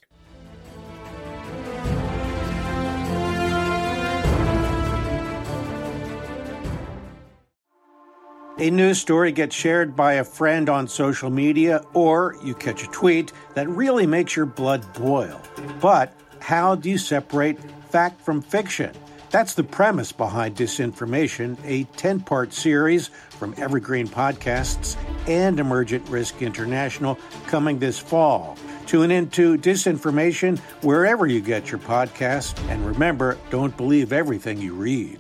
A 8.58 8.70
news 8.70 8.98
story 8.98 9.34
gets 9.34 9.54
shared 9.54 9.98
by 9.98 10.14
a 10.14 10.24
friend 10.24 10.70
on 10.70 10.88
social 10.88 11.30
media, 11.30 11.84
or 11.94 12.38
you 12.42 12.56
catch 12.56 12.84
a 12.84 12.88
tweet 12.88 13.34
that 13.56 13.68
really 13.68 14.08
makes 14.08 14.38
your 14.38 14.46
blood 14.46 14.86
boil. 14.94 15.42
But 15.82 16.18
how 16.40 16.76
do 16.76 16.90
you 16.90 16.98
separate 16.98 17.60
fact 17.90 18.22
from 18.22 18.42
fiction? 18.42 18.94
That's 19.36 19.54
the 19.54 19.66
premise 19.66 20.14
behind 20.14 20.56
Disinformation, 20.56 21.58
a 21.66 21.84
10 21.98 22.22
part 22.22 22.54
series 22.54 23.10
from 23.32 23.54
Evergreen 23.58 24.08
Podcasts 24.08 24.96
and 25.28 25.60
Emergent 25.60 26.08
Risk 26.08 26.42
International 26.42 27.20
coming 27.46 27.78
this 27.78 28.00
fall. 28.00 28.58
Tune 28.86 29.12
into 29.12 29.58
Disinformation 29.58 30.58
wherever 30.84 31.28
you 31.28 31.42
get 31.42 31.70
your 31.70 31.82
podcasts, 31.82 32.58
and 32.70 32.88
remember 32.88 33.38
don't 33.50 33.76
believe 33.76 34.14
everything 34.14 34.62
you 34.62 34.74
read. 34.74 35.20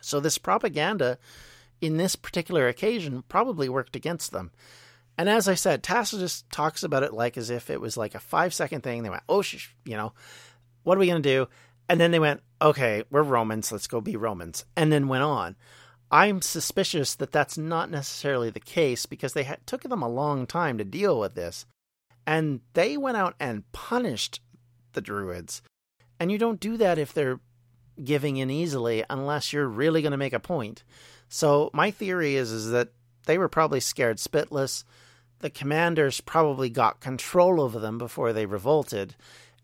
So 0.00 0.18
this 0.18 0.38
propaganda 0.38 1.18
in 1.80 1.98
this 1.98 2.16
particular 2.16 2.66
occasion 2.66 3.22
probably 3.28 3.68
worked 3.68 3.94
against 3.94 4.32
them. 4.32 4.50
And 5.16 5.28
as 5.28 5.46
I 5.46 5.54
said, 5.54 5.84
Tacitus 5.84 6.42
talks 6.50 6.82
about 6.82 7.04
it 7.04 7.12
like 7.12 7.36
as 7.36 7.48
if 7.48 7.70
it 7.70 7.80
was 7.80 7.96
like 7.96 8.16
a 8.16 8.20
five 8.20 8.52
second 8.52 8.80
thing. 8.80 9.04
They 9.04 9.10
went, 9.10 9.22
oh, 9.28 9.42
sh-, 9.42 9.68
you 9.84 9.96
know, 9.96 10.14
what 10.82 10.96
are 10.96 11.00
we 11.00 11.06
going 11.06 11.22
to 11.22 11.28
do? 11.28 11.48
And 11.88 12.00
then 12.00 12.10
they 12.10 12.18
went, 12.18 12.40
okay, 12.60 13.04
we're 13.10 13.22
Romans. 13.22 13.70
Let's 13.70 13.86
go 13.86 14.00
be 14.00 14.16
Romans. 14.16 14.64
And 14.76 14.92
then 14.92 15.08
went 15.08 15.24
on. 15.24 15.56
I'm 16.10 16.42
suspicious 16.42 17.14
that 17.16 17.32
that's 17.32 17.56
not 17.56 17.90
necessarily 17.90 18.50
the 18.50 18.60
case 18.60 19.06
because 19.06 19.32
they 19.32 19.44
had, 19.44 19.66
took 19.66 19.82
them 19.82 20.02
a 20.02 20.08
long 20.08 20.46
time 20.46 20.78
to 20.78 20.84
deal 20.84 21.18
with 21.18 21.34
this. 21.34 21.66
And 22.26 22.60
they 22.74 22.96
went 22.96 23.16
out 23.16 23.34
and 23.40 23.70
punished 23.72 24.40
the 24.92 25.00
Druids. 25.00 25.62
And 26.20 26.30
you 26.30 26.38
don't 26.38 26.60
do 26.60 26.76
that 26.76 26.98
if 26.98 27.12
they're 27.12 27.40
giving 28.02 28.36
in 28.36 28.50
easily 28.50 29.04
unless 29.10 29.52
you're 29.52 29.68
really 29.68 30.02
going 30.02 30.12
to 30.12 30.18
make 30.18 30.32
a 30.32 30.40
point. 30.40 30.84
So 31.28 31.70
my 31.72 31.90
theory 31.90 32.36
is 32.36 32.52
is 32.52 32.70
that 32.70 32.88
they 33.26 33.38
were 33.38 33.48
probably 33.48 33.80
scared 33.80 34.18
spitless. 34.18 34.84
The 35.40 35.50
commanders 35.50 36.20
probably 36.20 36.70
got 36.70 37.00
control 37.00 37.60
over 37.60 37.78
them 37.78 37.98
before 37.98 38.32
they 38.32 38.46
revolted 38.46 39.16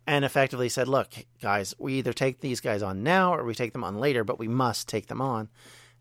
and 0.09 0.25
effectively 0.25 0.69
said, 0.69 0.89
"Look, 0.89 1.13
guys, 1.41 1.75
we 1.79 1.95
either 1.95 2.13
take 2.13 2.41
these 2.41 2.61
guys 2.61 2.83
on 2.83 3.03
now 3.03 3.35
or 3.35 3.45
we 3.45 3.55
take 3.55 3.73
them 3.73 3.85
on 3.85 4.01
later, 4.01 4.25
but 4.25 4.39
we 4.39 4.49
must 4.49 4.89
take 4.89 5.07
them 5.07 5.21
on." 5.21 5.49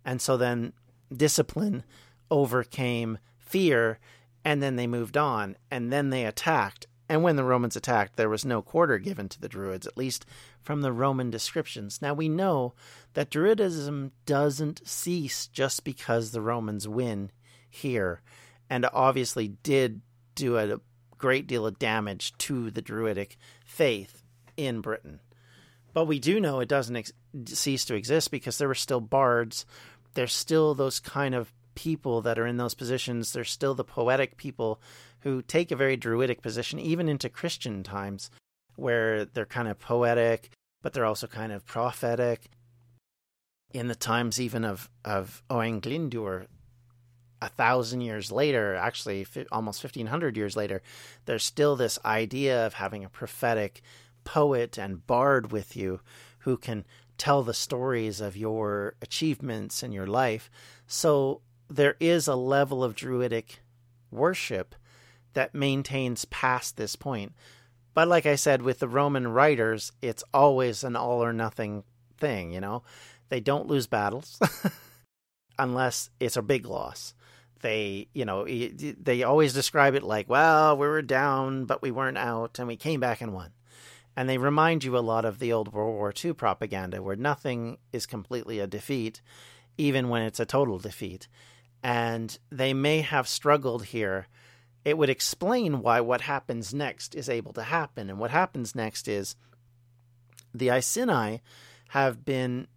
And 0.04 0.22
so 0.22 0.38
then 0.38 0.74
discipline 1.16 1.84
overcame 2.32 3.20
fear 3.38 4.00
and 4.44 4.64
then 4.64 4.78
they 4.78 4.88
moved 4.88 5.18
on 5.18 5.58
and 5.70 5.92
then 5.92 6.10
they 6.10 6.26
attacked 6.26 6.88
and 7.10 7.24
when 7.24 7.38
the 7.38 7.44
Romans 7.44 7.76
attacked, 7.76 8.18
there 8.18 8.30
was 8.30 8.44
no 8.44 8.62
quarter 8.62 8.98
given 8.98 9.30
to 9.30 9.40
the 9.40 9.48
Druids, 9.48 9.88
at 9.88 9.98
least 9.98 10.26
from 10.62 10.82
the 10.82 10.92
Roman 10.92 11.30
descriptions. 11.30 12.02
Now 12.02 12.14
we 12.14 12.28
know 12.28 12.74
that 13.14 13.32
Druidism 13.32 14.12
doesn't 14.26 14.86
cease 14.86 15.48
just 15.48 15.84
because 15.84 16.32
the 16.32 16.42
Romans 16.42 16.88
win 16.88 17.32
here, 17.70 18.22
and 18.70 18.86
obviously 18.92 19.48
did 19.48 20.02
do 20.36 20.58
a 20.58 20.80
great 21.18 21.48
deal 21.48 21.66
of 21.66 21.80
damage 21.80 22.38
to 22.40 22.72
the 22.72 22.82
Druidic 22.82 23.38
faith 23.66 24.24
in 24.56 24.82
Britain. 24.82 25.20
But 25.94 26.06
we 26.06 26.20
do 26.20 26.40
know 26.40 26.60
it 26.60 26.70
doesn't 26.70 26.96
ex- 26.96 27.14
cease 27.46 27.86
to 27.86 27.96
exist 27.96 28.32
because 28.32 28.58
there 28.58 28.68
were 28.68 28.76
still 28.76 29.02
bards. 29.02 29.66
There's 30.14 30.34
still 30.34 30.76
those 30.76 31.00
kind 31.00 31.34
of 31.34 31.52
people 31.76 32.22
that 32.22 32.40
are 32.40 32.48
in 32.48 32.58
those 32.58 32.74
positions. 32.74 33.32
They're 33.32 33.44
still 33.44 33.76
the 33.76 33.84
poetic 33.84 34.38
people 34.38 34.82
who 35.22 35.42
take 35.42 35.72
a 35.72 35.76
very 35.76 35.98
druidic 35.98 36.42
position, 36.42 36.80
even 36.80 37.10
into 37.10 37.30
Christian 37.30 37.84
times, 37.84 38.30
where 38.76 39.26
they're 39.26 39.46
kind 39.46 39.68
of 39.68 39.80
poetic, 39.80 40.50
but 40.82 40.94
they're 40.94 41.06
also 41.06 41.28
kind 41.28 41.52
of 41.52 41.66
prophetic. 41.66 42.50
In 43.74 43.88
the 43.88 43.96
times 43.96 44.40
even 44.40 44.64
of, 44.64 44.90
of 45.04 45.44
Owain 45.50 45.80
a 47.42 47.50
thousand 47.50 48.02
years 48.02 48.32
later, 48.32 48.76
actually 48.76 49.26
almost 49.52 49.84
1500 49.84 50.38
years 50.38 50.56
later, 50.56 50.82
there's 51.26 51.44
still 51.44 51.76
this 51.76 52.00
idea 52.04 52.66
of 52.66 52.74
having 52.76 53.04
a 53.04 53.10
prophetic 53.10 53.82
poet 54.24 54.78
and 54.78 55.06
bard 55.08 55.52
with 55.52 55.76
you 55.76 56.02
who 56.40 56.58
can 56.58 56.86
tell 57.18 57.44
the 57.44 57.54
stories 57.54 58.22
of 58.22 58.38
your 58.38 58.96
achievements 59.02 59.84
in 59.84 59.92
your 59.92 60.08
life. 60.08 60.50
So 60.86 61.42
there 61.70 61.96
is 62.00 62.28
a 62.28 62.36
level 62.36 62.84
of 62.84 62.96
druidic 62.96 63.60
worship 64.12 64.76
that 65.34 65.54
maintains 65.54 66.26
past 66.26 66.78
this 66.78 66.96
point. 66.96 67.34
But 67.94 68.08
like 68.08 68.26
I 68.26 68.36
said, 68.36 68.62
with 68.62 68.80
the 68.80 68.88
Roman 68.88 69.28
writers, 69.28 69.92
it's 70.02 70.24
always 70.34 70.84
an 70.84 70.96
all 70.96 71.24
or 71.24 71.34
nothing 71.34 71.84
thing, 72.18 72.52
you 72.52 72.60
know? 72.60 72.84
They 73.30 73.40
don't 73.40 73.68
lose 73.68 73.88
battles 73.88 74.40
unless 75.60 76.10
it's 76.20 76.38
a 76.38 76.42
big 76.42 76.66
loss. 76.66 77.14
They, 77.62 78.08
you 78.14 78.26
know, 78.26 78.46
they 78.46 79.24
always 79.24 79.54
describe 79.54 79.96
it 79.96 80.04
like, 80.04 80.30
well, 80.30 80.78
we 80.78 80.88
were 80.88 81.02
down, 81.02 81.66
but 81.66 81.82
we 81.82 81.92
weren't 81.92 82.18
out, 82.18 82.60
and 82.60 82.68
we 82.68 82.76
came 82.76 83.00
back 83.00 83.22
and 83.22 83.34
won. 83.34 83.52
And 84.16 84.28
they 84.28 84.38
remind 84.38 84.84
you 84.84 84.98
a 84.98 85.00
lot 85.00 85.26
of 85.26 85.40
the 85.40 85.54
old 85.54 85.74
World 85.74 85.96
War 85.96 86.14
II 86.24 86.34
propaganda, 86.34 87.02
where 87.02 87.16
nothing 87.16 87.78
is 87.94 88.06
completely 88.06 88.60
a 88.60 88.68
defeat, 88.68 89.22
even 89.78 90.10
when 90.10 90.24
it's 90.24 90.40
a 90.40 90.46
total 90.46 90.80
defeat. 90.80 91.28
And 91.84 92.38
they 92.52 92.74
may 92.74 93.02
have 93.02 93.28
struggled 93.28 93.86
here. 93.86 94.28
It 94.84 94.98
would 94.98 95.10
explain 95.10 95.82
why 95.82 96.02
what 96.02 96.22
happens 96.22 96.74
next 96.74 97.14
is 97.14 97.30
able 97.30 97.54
to 97.54 97.64
happen. 97.64 98.10
And 98.10 98.18
what 98.18 98.32
happens 98.32 98.74
next 98.74 99.08
is 99.08 99.36
the 100.54 100.72
Iceni 100.72 101.42
have 101.90 102.26
been 102.26 102.68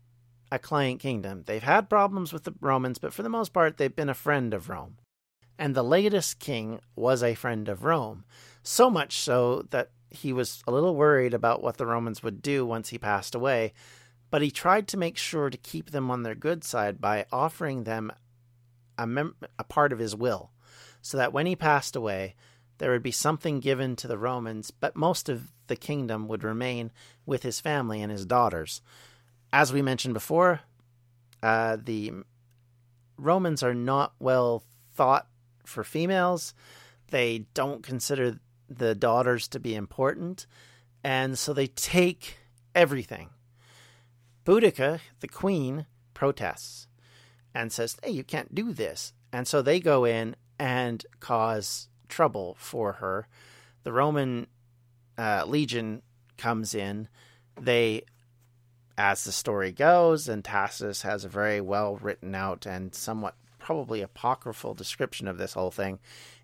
a 0.50 0.58
client 0.58 1.00
kingdom. 1.00 1.44
They've 1.46 1.62
had 1.62 1.90
problems 1.90 2.32
with 2.32 2.44
the 2.44 2.54
Romans, 2.60 2.98
but 2.98 3.12
for 3.12 3.22
the 3.22 3.28
most 3.28 3.52
part, 3.52 3.76
they've 3.76 3.94
been 3.94 4.08
a 4.08 4.14
friend 4.14 4.52
of 4.52 4.68
Rome. 4.68 4.96
And 5.58 5.74
the 5.74 5.84
latest 5.84 6.38
king 6.38 6.80
was 6.96 7.22
a 7.22 7.34
friend 7.34 7.68
of 7.68 7.84
Rome, 7.84 8.24
so 8.62 8.90
much 8.90 9.18
so 9.18 9.66
that 9.70 9.90
he 10.10 10.32
was 10.32 10.62
a 10.66 10.72
little 10.72 10.96
worried 10.96 11.34
about 11.34 11.62
what 11.62 11.76
the 11.76 11.86
Romans 11.86 12.22
would 12.22 12.42
do 12.42 12.66
once 12.66 12.88
he 12.88 12.98
passed 12.98 13.34
away, 13.34 13.72
but 14.30 14.42
he 14.42 14.50
tried 14.50 14.88
to 14.88 14.96
make 14.96 15.16
sure 15.16 15.50
to 15.50 15.58
keep 15.58 15.90
them 15.90 16.10
on 16.10 16.22
their 16.22 16.34
good 16.34 16.64
side 16.64 17.00
by 17.00 17.26
offering 17.30 17.84
them 17.84 18.10
a, 18.98 19.06
mem- 19.06 19.36
a 19.58 19.64
part 19.64 19.92
of 19.92 19.98
his 19.98 20.16
will, 20.16 20.50
so 21.00 21.16
that 21.16 21.32
when 21.32 21.46
he 21.46 21.54
passed 21.54 21.94
away, 21.94 22.34
there 22.78 22.90
would 22.90 23.02
be 23.02 23.12
something 23.12 23.60
given 23.60 23.94
to 23.96 24.08
the 24.08 24.18
Romans, 24.18 24.70
but 24.70 24.96
most 24.96 25.28
of 25.28 25.52
the 25.66 25.76
kingdom 25.76 26.26
would 26.26 26.42
remain 26.42 26.90
with 27.26 27.42
his 27.42 27.60
family 27.60 28.02
and 28.02 28.10
his 28.10 28.26
daughters 28.26 28.80
as 29.52 29.72
we 29.72 29.82
mentioned 29.82 30.14
before, 30.14 30.60
uh, 31.42 31.76
the 31.82 32.12
Romans 33.16 33.62
are 33.62 33.74
not 33.74 34.14
well 34.18 34.62
thought 34.94 35.26
for 35.64 35.84
females. 35.84 36.54
They 37.10 37.46
don't 37.54 37.82
consider 37.82 38.38
the 38.68 38.94
daughters 38.94 39.48
to 39.48 39.60
be 39.60 39.74
important, 39.74 40.46
and 41.02 41.38
so 41.38 41.52
they 41.52 41.66
take 41.66 42.36
everything. 42.74 43.30
Boudica, 44.44 45.00
the 45.20 45.28
queen, 45.28 45.86
protests 46.20 46.86
and 47.54 47.72
says, 47.72 47.96
Hey, 48.02 48.10
you 48.10 48.24
can't 48.24 48.54
do 48.54 48.72
this. 48.72 49.14
And 49.32 49.48
so 49.48 49.62
they 49.62 49.80
go 49.80 50.04
in 50.04 50.36
and 50.58 51.04
cause 51.18 51.88
trouble 52.08 52.56
for 52.58 52.94
her. 52.94 53.26
The 53.84 53.92
Roman 53.92 54.46
uh, 55.16 55.44
legion 55.46 56.02
comes 56.36 56.74
in. 56.74 57.08
They 57.58 58.02
as 59.00 59.24
the 59.24 59.32
story 59.32 59.72
goes, 59.72 60.28
and 60.28 60.44
Tacitus 60.44 61.00
has 61.02 61.24
a 61.24 61.28
very 61.28 61.58
well 61.58 61.96
written 61.96 62.34
out 62.34 62.66
and 62.66 62.94
somewhat 62.94 63.34
probably 63.58 64.02
apocryphal 64.02 64.74
description 64.74 65.26
of 65.26 65.38
this 65.38 65.54
whole 65.54 65.70
thing, 65.70 65.98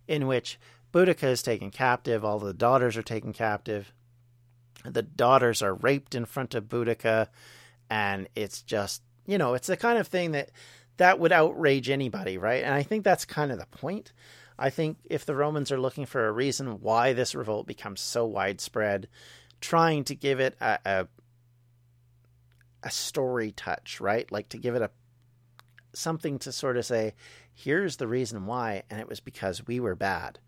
in 0.09 0.27
which 0.27 0.59
Boudica 0.90 1.25
is 1.25 1.42
taken 1.42 1.71
captive, 1.71 2.25
all 2.25 2.38
the 2.38 2.55
daughters 2.55 2.97
are 2.97 3.03
taken 3.03 3.35
captive. 3.35 3.92
The 4.87 5.03
daughters 5.03 5.61
are 5.61 5.75
raped 5.75 6.14
in 6.14 6.25
front 6.25 6.55
of 6.55 6.64
Boudica, 6.64 7.29
and 7.90 8.27
it's 8.35 8.62
just, 8.62 9.03
you 9.27 9.37
know, 9.37 9.53
it's 9.53 9.66
the 9.66 9.77
kind 9.77 9.99
of 9.99 10.09
thing 10.09 10.31
that 10.31 10.51
that 10.97 11.19
would 11.19 11.33
outrage 11.33 11.90
anybody, 11.90 12.38
right? 12.38 12.64
And 12.64 12.73
I 12.73 12.83
think 12.83 13.05
that's 13.05 13.27
kind 13.27 13.53
of 13.53 13.59
the 13.59 13.66
point. 13.66 14.14
I 14.59 14.71
think 14.71 14.97
if 15.05 15.27
the 15.27 15.37
Romans 15.37 15.71
are 15.71 15.81
looking 15.81 16.07
for 16.07 16.27
a 16.27 16.33
reason 16.33 16.81
why 16.81 17.12
this 17.12 17.35
revolt 17.35 17.66
becomes 17.66 18.01
so 18.01 18.25
widespread, 18.25 19.09
trying 19.61 20.05
to 20.05 20.14
give 20.14 20.40
it 20.40 20.57
a, 20.59 20.79
a 20.87 21.09
a 22.87 22.90
story 22.90 23.51
touch, 23.51 24.01
right? 24.01 24.31
Like 24.31 24.49
to 24.51 24.59
give 24.59 24.77
it 24.77 24.83
a 24.83 24.90
something 25.92 26.38
to 26.38 26.53
sort 26.53 26.77
of 26.77 26.87
say, 26.87 27.14
here's 27.53 27.96
the 27.96 28.07
reason 28.07 28.46
why, 28.46 28.85
and 28.88 29.01
it 29.01 29.09
was 29.09 29.18
because 29.18 29.66
we 29.66 29.81
were 29.81 29.96
bad, 29.96 30.38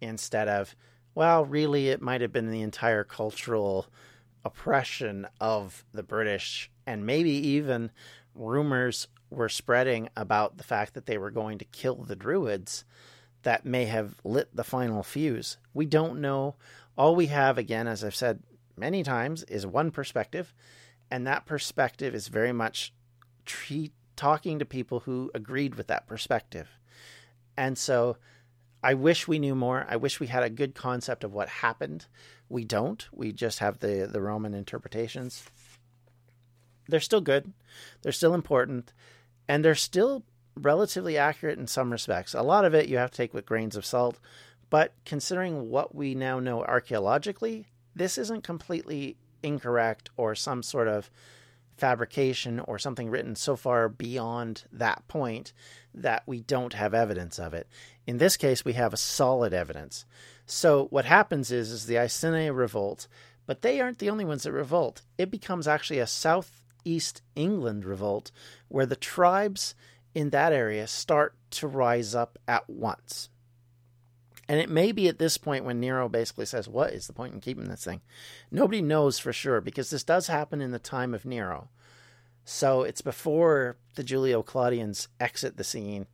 instead 0.00 0.48
of, 0.48 0.74
well, 1.14 1.44
really, 1.44 1.88
it 1.90 2.02
might 2.02 2.22
have 2.22 2.32
been 2.32 2.50
the 2.50 2.62
entire 2.62 3.04
cultural 3.04 3.86
oppression 4.44 5.26
of 5.40 5.84
the 5.92 6.02
British, 6.02 6.70
and 6.86 7.06
maybe 7.06 7.30
even 7.30 7.92
rumors 8.34 9.06
were 9.30 9.48
spreading 9.48 10.08
about 10.16 10.56
the 10.56 10.64
fact 10.64 10.94
that 10.94 11.06
they 11.06 11.18
were 11.18 11.30
going 11.30 11.58
to 11.58 11.64
kill 11.66 11.96
the 11.96 12.16
Druids 12.16 12.84
that 13.42 13.64
may 13.64 13.84
have 13.84 14.16
lit 14.24 14.48
the 14.56 14.64
final 14.64 15.04
fuse. 15.04 15.56
We 15.72 15.86
don't 15.86 16.20
know. 16.20 16.56
All 16.98 17.14
we 17.14 17.26
have, 17.26 17.58
again, 17.58 17.86
as 17.86 18.02
I've 18.02 18.14
said 18.14 18.42
many 18.76 19.04
times, 19.04 19.44
is 19.44 19.66
one 19.66 19.92
perspective 19.92 20.52
and 21.10 21.26
that 21.26 21.46
perspective 21.46 22.14
is 22.14 22.28
very 22.28 22.52
much 22.52 22.92
talking 24.16 24.58
to 24.58 24.64
people 24.64 25.00
who 25.00 25.30
agreed 25.34 25.74
with 25.74 25.86
that 25.86 26.06
perspective. 26.06 26.68
And 27.56 27.78
so 27.78 28.16
I 28.82 28.94
wish 28.94 29.28
we 29.28 29.38
knew 29.38 29.54
more. 29.54 29.86
I 29.88 29.96
wish 29.96 30.20
we 30.20 30.26
had 30.26 30.42
a 30.42 30.50
good 30.50 30.74
concept 30.74 31.24
of 31.24 31.32
what 31.32 31.48
happened. 31.48 32.06
We 32.48 32.64
don't. 32.64 33.06
We 33.12 33.32
just 33.32 33.58
have 33.60 33.78
the, 33.78 34.08
the 34.10 34.20
Roman 34.20 34.54
interpretations. 34.54 35.44
They're 36.88 37.00
still 37.00 37.20
good, 37.20 37.52
they're 38.02 38.12
still 38.12 38.32
important, 38.34 38.92
and 39.48 39.64
they're 39.64 39.74
still 39.74 40.22
relatively 40.54 41.18
accurate 41.18 41.58
in 41.58 41.66
some 41.66 41.90
respects. 41.90 42.32
A 42.32 42.42
lot 42.42 42.64
of 42.64 42.74
it 42.74 42.88
you 42.88 42.96
have 42.96 43.10
to 43.10 43.16
take 43.16 43.34
with 43.34 43.44
grains 43.44 43.76
of 43.76 43.84
salt, 43.84 44.20
but 44.70 44.94
considering 45.04 45.68
what 45.68 45.94
we 45.94 46.14
now 46.14 46.38
know 46.38 46.62
archaeologically, 46.64 47.66
this 47.94 48.18
isn't 48.18 48.44
completely 48.44 49.16
incorrect 49.42 50.10
or 50.16 50.34
some 50.34 50.62
sort 50.62 50.88
of 50.88 51.10
fabrication 51.76 52.60
or 52.60 52.78
something 52.78 53.10
written 53.10 53.36
so 53.36 53.54
far 53.54 53.88
beyond 53.88 54.64
that 54.72 55.06
point 55.08 55.52
that 55.94 56.22
we 56.26 56.40
don't 56.40 56.72
have 56.72 56.94
evidence 56.94 57.38
of 57.38 57.54
it. 57.54 57.68
In 58.06 58.18
this 58.18 58.36
case, 58.36 58.64
we 58.64 58.72
have 58.74 58.92
a 58.92 58.98
solid 58.98 59.52
evidence. 59.52 60.04
So 60.46 60.86
what 60.86 61.04
happens 61.04 61.50
is, 61.50 61.70
is 61.70 61.86
the 61.86 61.98
Iceni 61.98 62.50
revolt, 62.50 63.08
but 63.46 63.62
they 63.62 63.80
aren't 63.80 63.98
the 63.98 64.10
only 64.10 64.24
ones 64.24 64.44
that 64.44 64.52
revolt. 64.52 65.02
It 65.18 65.30
becomes 65.30 65.68
actually 65.68 65.98
a 65.98 66.06
southeast 66.06 67.22
England 67.34 67.84
revolt 67.84 68.30
where 68.68 68.86
the 68.86 68.96
tribes 68.96 69.74
in 70.14 70.30
that 70.30 70.52
area 70.52 70.86
start 70.86 71.34
to 71.50 71.66
rise 71.66 72.14
up 72.14 72.38
at 72.48 72.68
once. 72.70 73.28
And 74.48 74.60
it 74.60 74.70
may 74.70 74.92
be 74.92 75.08
at 75.08 75.18
this 75.18 75.38
point 75.38 75.64
when 75.64 75.80
Nero 75.80 76.08
basically 76.08 76.46
says, 76.46 76.68
What 76.68 76.92
is 76.92 77.06
the 77.06 77.12
point 77.12 77.34
in 77.34 77.40
keeping 77.40 77.68
this 77.68 77.84
thing? 77.84 78.00
Nobody 78.50 78.80
knows 78.80 79.18
for 79.18 79.32
sure 79.32 79.60
because 79.60 79.90
this 79.90 80.04
does 80.04 80.28
happen 80.28 80.60
in 80.60 80.70
the 80.70 80.78
time 80.78 81.14
of 81.14 81.24
Nero. 81.24 81.68
So 82.44 82.82
it's 82.82 83.00
before 83.00 83.76
the 83.96 84.04
Julio 84.04 84.42
Claudians 84.42 85.08
exit 85.18 85.56
the 85.56 85.64
scene. 85.64 86.06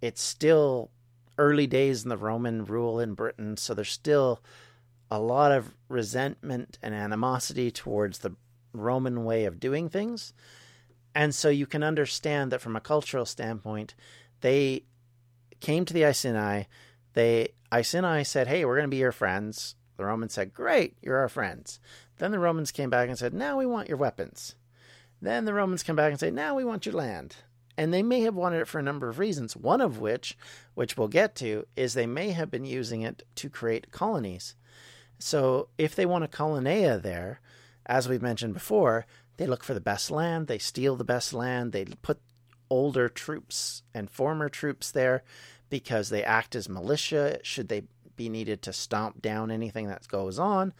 It's 0.00 0.22
still 0.22 0.90
early 1.38 1.66
days 1.66 2.04
in 2.04 2.08
the 2.08 2.16
Roman 2.16 2.64
rule 2.64 3.00
in 3.00 3.14
Britain. 3.14 3.56
So 3.56 3.74
there's 3.74 3.90
still 3.90 4.40
a 5.10 5.18
lot 5.18 5.50
of 5.50 5.74
resentment 5.88 6.78
and 6.82 6.94
animosity 6.94 7.70
towards 7.70 8.18
the 8.18 8.36
Roman 8.72 9.24
way 9.24 9.44
of 9.44 9.58
doing 9.58 9.88
things. 9.88 10.32
And 11.14 11.34
so 11.34 11.48
you 11.48 11.66
can 11.66 11.82
understand 11.82 12.52
that 12.52 12.60
from 12.60 12.76
a 12.76 12.80
cultural 12.80 13.26
standpoint, 13.26 13.94
they 14.40 14.84
came 15.60 15.84
to 15.84 15.94
the 15.94 16.04
Iceni 16.04 16.66
they 17.16 17.48
Iceni 17.72 18.24
said, 18.24 18.46
"Hey, 18.46 18.64
we're 18.64 18.76
going 18.76 18.88
to 18.88 18.94
be 18.94 18.98
your 18.98 19.10
friends." 19.10 19.74
The 19.96 20.04
Romans 20.04 20.34
said, 20.34 20.52
"Great, 20.52 20.98
you're 21.00 21.16
our 21.16 21.30
friends." 21.30 21.80
Then 22.18 22.30
the 22.30 22.38
Romans 22.38 22.70
came 22.70 22.90
back 22.90 23.08
and 23.08 23.18
said, 23.18 23.32
"Now 23.32 23.58
we 23.58 23.64
want 23.64 23.88
your 23.88 23.96
weapons." 23.96 24.54
Then 25.20 25.46
the 25.46 25.54
Romans 25.54 25.82
come 25.82 25.96
back 25.96 26.10
and 26.10 26.20
say, 26.20 26.30
"Now 26.30 26.54
we 26.54 26.62
want 26.62 26.84
your 26.84 26.94
land." 26.94 27.36
And 27.78 27.92
they 27.92 28.02
may 28.02 28.20
have 28.20 28.34
wanted 28.34 28.60
it 28.60 28.68
for 28.68 28.78
a 28.78 28.82
number 28.82 29.08
of 29.08 29.18
reasons. 29.18 29.56
One 29.56 29.80
of 29.80 29.98
which, 29.98 30.36
which 30.74 30.96
we'll 30.96 31.08
get 31.08 31.34
to, 31.36 31.66
is 31.74 31.94
they 31.94 32.06
may 32.06 32.32
have 32.32 32.50
been 32.50 32.66
using 32.66 33.00
it 33.00 33.22
to 33.36 33.50
create 33.50 33.90
colonies. 33.90 34.54
So 35.18 35.68
if 35.78 35.94
they 35.94 36.06
want 36.06 36.24
a 36.24 36.28
colonia 36.28 36.98
there, 36.98 37.40
as 37.86 38.08
we've 38.08 38.22
mentioned 38.22 38.52
before, 38.54 39.06
they 39.38 39.46
look 39.46 39.64
for 39.64 39.74
the 39.74 39.80
best 39.80 40.10
land, 40.10 40.48
they 40.48 40.58
steal 40.58 40.96
the 40.96 41.04
best 41.04 41.32
land, 41.32 41.72
they 41.72 41.86
put 42.02 42.20
older 42.68 43.08
troops 43.08 43.82
and 43.94 44.10
former 44.10 44.48
troops 44.48 44.90
there 44.90 45.22
because 45.68 46.08
they 46.08 46.22
act 46.24 46.54
as 46.54 46.68
militia 46.68 47.38
should 47.42 47.68
they 47.68 47.82
be 48.16 48.28
needed 48.28 48.62
to 48.62 48.72
stomp 48.72 49.20
down 49.20 49.50
anything 49.50 49.88
that 49.88 50.08
goes 50.08 50.38
on. 50.38 50.72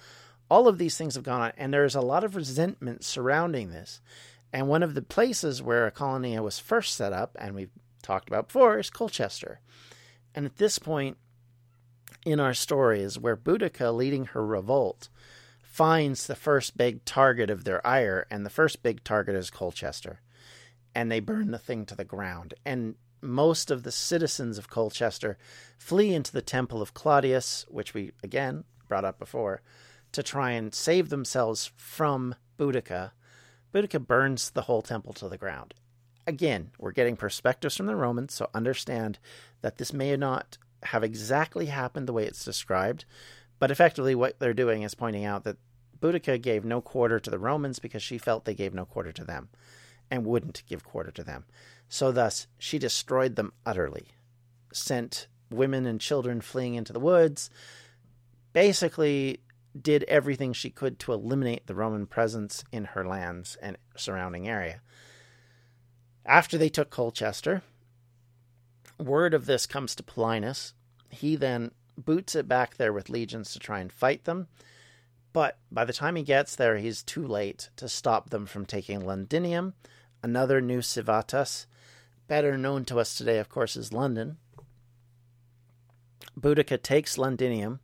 All 0.51 0.69
of 0.69 0.79
these 0.79 0.97
things 0.97 1.15
have 1.15 1.25
gone 1.25 1.41
on, 1.41 1.53
and 1.57 1.73
there's 1.73 1.95
a 1.95 2.01
lot 2.01 2.25
of 2.25 2.37
resentment 2.37 3.05
surrounding 3.05 3.71
this. 3.71 4.01
And 4.53 4.69
one 4.69 4.83
of 4.83 4.95
the 4.95 5.03
places 5.03 5.63
where 5.63 5.87
a 5.87 5.91
colony 5.91 6.39
was 6.39 6.59
first 6.59 6.95
set 6.95 7.13
up, 7.13 7.37
and 7.39 7.55
we've 7.55 7.71
talked 8.03 8.29
about 8.29 8.49
before, 8.49 8.79
is 8.79 8.91
Colchester. 8.91 9.61
And 10.35 10.47
at 10.47 10.57
this 10.57 10.79
point 10.79 11.17
in 12.25 12.41
our 12.41 12.55
story 12.55 13.01
is 13.01 13.19
where 13.19 13.37
Boudica, 13.37 13.95
leading 13.95 14.27
her 14.27 14.45
revolt, 14.45 15.09
finds 15.63 16.27
the 16.27 16.37
first 16.37 16.77
big 16.77 17.05
target 17.05 17.51
of 17.51 17.65
their 17.65 17.87
ire, 17.87 18.27
and 18.31 18.47
the 18.47 18.51
first 18.51 18.83
big 18.83 19.05
target 19.05 19.35
is 19.35 19.51
Colchester. 19.51 20.21
And 20.95 21.11
they 21.11 21.21
burn 21.21 21.51
the 21.51 21.59
thing 21.59 21.85
to 21.87 21.95
the 21.95 22.05
ground. 22.05 22.55
And 22.65 22.95
most 23.21 23.71
of 23.71 23.83
the 23.83 23.93
citizens 23.93 24.59
of 24.59 24.71
Colchester 24.71 25.39
flee 25.79 26.15
into 26.15 26.33
the 26.33 26.43
temple 26.43 26.83
of 26.83 26.95
Claudius, 26.95 27.65
which 27.69 27.95
we 27.95 28.13
again 28.23 28.65
brought 28.89 29.05
up 29.05 29.19
before, 29.19 29.63
to 30.13 30.23
try 30.23 30.53
and 30.53 30.75
save 30.75 31.09
themselves 31.09 31.71
from 31.77 32.35
Boudica. 32.59 33.13
Boudica 33.73 34.05
burns 34.05 34.51
the 34.51 34.63
whole 34.63 34.83
temple 34.83 35.13
to 35.15 35.29
the 35.29 35.39
ground. 35.39 35.75
Again, 36.27 36.71
we're 36.79 36.93
getting 36.93 37.17
perspectives 37.17 37.77
from 37.77 37.87
the 37.87 37.97
Romans, 37.97 38.35
so 38.35 38.51
understand 38.55 39.19
that 39.61 39.79
this 39.79 39.93
may 39.93 40.17
not 40.17 40.59
have 40.83 41.05
exactly 41.05 41.67
happened 41.67 42.07
the 42.07 42.13
way 42.13 42.25
it's 42.25 42.45
described, 42.45 43.05
but 43.59 43.71
effectively 43.71 44.15
what 44.15 44.39
they're 44.39 44.55
doing 44.55 44.83
is 44.83 44.95
pointing 44.95 45.25
out 45.25 45.45
that 45.45 45.59
Boudica 45.99 46.41
gave 46.41 46.65
no 46.65 46.81
quarter 46.81 47.19
to 47.19 47.31
the 47.31 47.39
Romans 47.39 47.79
because 47.79 48.03
she 48.03 48.19
felt 48.19 48.45
they 48.45 48.55
gave 48.55 48.75
no 48.75 48.85
quarter 48.85 49.13
to 49.13 49.25
them 49.25 49.49
and 50.11 50.25
wouldn't 50.27 50.63
give 50.69 50.85
quarter 50.85 51.11
to 51.11 51.25
them. 51.25 51.45
So 51.89 52.13
thus 52.13 52.47
she 52.59 52.79
destroyed 52.79 53.37
them 53.37 53.53
utterly, 53.65 54.09
sent 54.73 55.29
women 55.51 55.87
and 55.87 56.01
children 56.01 56.41
fleeing 56.41 56.75
into 56.75 56.93
the 56.93 57.01
woods, 57.01 57.51
basically 58.53 59.41
did 59.81 60.05
everything 60.05 60.53
she 60.53 60.71
could 60.71 60.99
to 60.99 61.13
eliminate 61.13 61.67
the 61.67 61.75
Roman 61.75 62.07
presence 62.07 62.65
in 62.73 62.85
her 62.85 63.07
lands 63.07 63.57
and 63.61 63.77
surrounding 63.97 64.49
area. 64.49 64.81
After 66.25 66.59
they 66.59 66.69
took 66.69 66.91
Colchester, 66.91 67.63
word 68.99 69.35
of 69.35 69.47
this 69.47 69.67
comes 69.67 69.95
to 69.95 70.03
Paulinus. 70.03 70.73
He 71.11 71.37
then 71.37 71.71
boots 71.97 72.35
it 72.35 72.49
back 72.49 72.77
there 72.77 72.93
with 72.93 73.09
legions 73.09 73.53
to 73.53 73.59
try 73.59 73.81
and 73.81 73.93
fight 73.93 74.25
them. 74.25 74.49
But 75.33 75.59
by 75.71 75.85
the 75.85 75.93
time 75.93 76.17
he 76.17 76.23
gets 76.23 76.57
there, 76.57 76.79
he's 76.79 77.03
too 77.03 77.27
late 77.27 77.69
to 77.77 77.89
stop 77.89 78.31
them 78.31 78.47
from 78.47 78.65
taking 78.65 79.05
Londinium, 79.05 79.75
another 80.23 80.61
new 80.61 80.81
civitas, 80.81 81.67
better 82.29 82.57
known 82.57 82.85
to 82.87 82.99
us 82.99 83.17
today, 83.17 83.39
of 83.39 83.49
course, 83.49 83.77
is 83.77 83.93
London. 83.93 84.39
Boudica 86.39 86.81
takes 86.81 87.19
Londinium. 87.19 87.81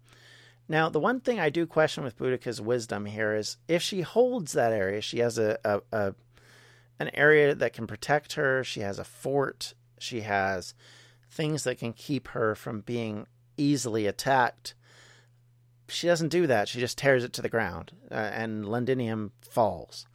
Now, 0.68 0.88
the 0.88 1.00
one 1.00 1.20
thing 1.20 1.40
I 1.40 1.50
do 1.50 1.66
question 1.66 2.04
with 2.04 2.18
Boudica's 2.18 2.60
wisdom 2.60 3.06
here 3.06 3.34
is 3.34 3.56
if 3.68 3.82
she 3.82 4.02
holds 4.02 4.52
that 4.52 4.72
area, 4.72 5.00
she 5.00 5.18
has 5.18 5.38
a, 5.38 5.58
a, 5.64 5.80
a 5.92 6.14
an 6.98 7.10
area 7.14 7.54
that 7.54 7.72
can 7.72 7.86
protect 7.86 8.34
her. 8.34 8.62
She 8.62 8.80
has 8.80 8.98
a 8.98 9.04
fort. 9.04 9.74
She 9.98 10.20
has 10.20 10.74
things 11.30 11.64
that 11.64 11.78
can 11.78 11.92
keep 11.92 12.28
her 12.28 12.54
from 12.54 12.80
being 12.80 13.26
easily 13.56 14.06
attacked. 14.06 14.74
She 15.88 16.06
doesn't 16.06 16.28
do 16.28 16.46
that. 16.46 16.68
She 16.68 16.78
just 16.78 16.98
tears 16.98 17.24
it 17.24 17.32
to 17.34 17.42
the 17.42 17.48
ground, 17.48 17.92
uh, 18.10 18.14
and 18.14 18.64
Londinium 18.66 19.32
falls 19.40 20.06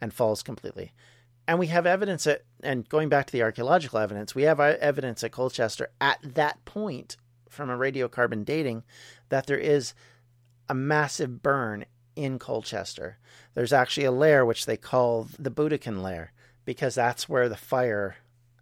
and 0.00 0.12
falls 0.12 0.42
completely. 0.42 0.92
And 1.46 1.58
we 1.58 1.66
have 1.66 1.86
evidence 1.86 2.24
that, 2.24 2.42
and 2.62 2.88
going 2.88 3.08
back 3.08 3.26
to 3.26 3.32
the 3.32 3.42
archaeological 3.42 3.98
evidence, 3.98 4.34
we 4.34 4.44
have 4.44 4.60
uh, 4.60 4.76
evidence 4.80 5.22
at 5.22 5.32
Colchester 5.32 5.90
at 6.00 6.18
that 6.22 6.64
point 6.64 7.16
from 7.50 7.70
a 7.70 7.76
radiocarbon 7.76 8.44
dating 8.44 8.82
that 9.28 9.46
there 9.46 9.58
is 9.58 9.94
a 10.68 10.74
massive 10.74 11.42
burn 11.42 11.84
in 12.16 12.38
Colchester. 12.38 13.18
There's 13.54 13.72
actually 13.72 14.06
a 14.06 14.12
layer 14.12 14.44
which 14.44 14.66
they 14.66 14.76
call 14.76 15.28
the 15.38 15.50
Boudican 15.50 16.02
layer 16.02 16.32
because 16.64 16.94
that's 16.94 17.28
where 17.28 17.48
the 17.48 17.56
fire 17.56 18.16